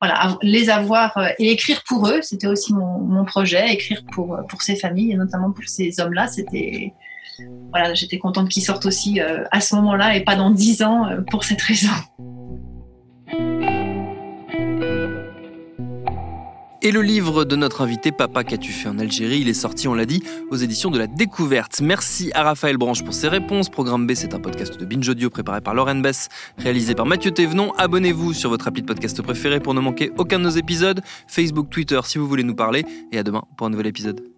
voilà, 0.00 0.38
les 0.42 0.70
avoir 0.70 1.16
euh, 1.16 1.28
et 1.38 1.50
écrire 1.50 1.82
pour 1.86 2.08
eux, 2.08 2.20
c'était 2.22 2.46
aussi 2.46 2.72
mon, 2.72 2.98
mon, 2.98 3.24
projet, 3.24 3.72
écrire 3.72 4.02
pour, 4.12 4.38
pour 4.48 4.62
ces 4.62 4.76
familles 4.76 5.12
et 5.12 5.16
notamment 5.16 5.50
pour 5.50 5.64
ces 5.66 5.98
hommes-là, 5.98 6.28
c'était 6.28 6.92
voilà, 7.70 7.94
j'étais 7.94 8.18
contente 8.18 8.48
qu'ils 8.48 8.64
sortent 8.64 8.86
aussi 8.86 9.20
à 9.20 9.60
ce 9.60 9.76
moment-là 9.76 10.16
et 10.16 10.24
pas 10.24 10.34
dans 10.34 10.50
dix 10.50 10.82
ans 10.82 11.08
pour 11.30 11.44
cette 11.44 11.62
raison. 11.62 11.88
Et 16.80 16.92
le 16.92 17.02
livre 17.02 17.44
de 17.44 17.56
notre 17.56 17.80
invité, 17.80 18.12
Papa 18.12 18.44
qu'as-tu 18.44 18.70
fait 18.70 18.88
en 18.88 19.00
Algérie, 19.00 19.40
il 19.40 19.48
est 19.48 19.54
sorti, 19.54 19.88
on 19.88 19.94
l'a 19.94 20.06
dit, 20.06 20.22
aux 20.50 20.56
éditions 20.56 20.92
de 20.92 20.98
la 20.98 21.08
Découverte. 21.08 21.80
Merci 21.80 22.30
à 22.34 22.44
Raphaël 22.44 22.76
Branche 22.76 23.02
pour 23.02 23.14
ses 23.14 23.26
réponses. 23.26 23.68
Programme 23.68 24.06
B, 24.06 24.12
c'est 24.14 24.32
un 24.32 24.38
podcast 24.38 24.78
de 24.78 24.84
Binge 24.84 25.08
Audio 25.08 25.28
préparé 25.28 25.60
par 25.60 25.74
Lauren 25.74 25.96
Bess, 25.96 26.28
réalisé 26.56 26.94
par 26.94 27.04
Mathieu 27.04 27.32
Thévenon. 27.32 27.72
Abonnez-vous 27.78 28.32
sur 28.32 28.50
votre 28.50 28.68
appli 28.68 28.82
de 28.82 28.86
podcast 28.86 29.20
préféré 29.22 29.58
pour 29.58 29.74
ne 29.74 29.80
manquer 29.80 30.12
aucun 30.18 30.38
de 30.38 30.44
nos 30.44 30.50
épisodes. 30.50 31.00
Facebook, 31.26 31.68
Twitter 31.68 31.98
si 32.04 32.18
vous 32.18 32.28
voulez 32.28 32.44
nous 32.44 32.54
parler. 32.54 32.84
Et 33.10 33.18
à 33.18 33.24
demain 33.24 33.42
pour 33.56 33.66
un 33.66 33.70
nouvel 33.70 33.88
épisode. 33.88 34.37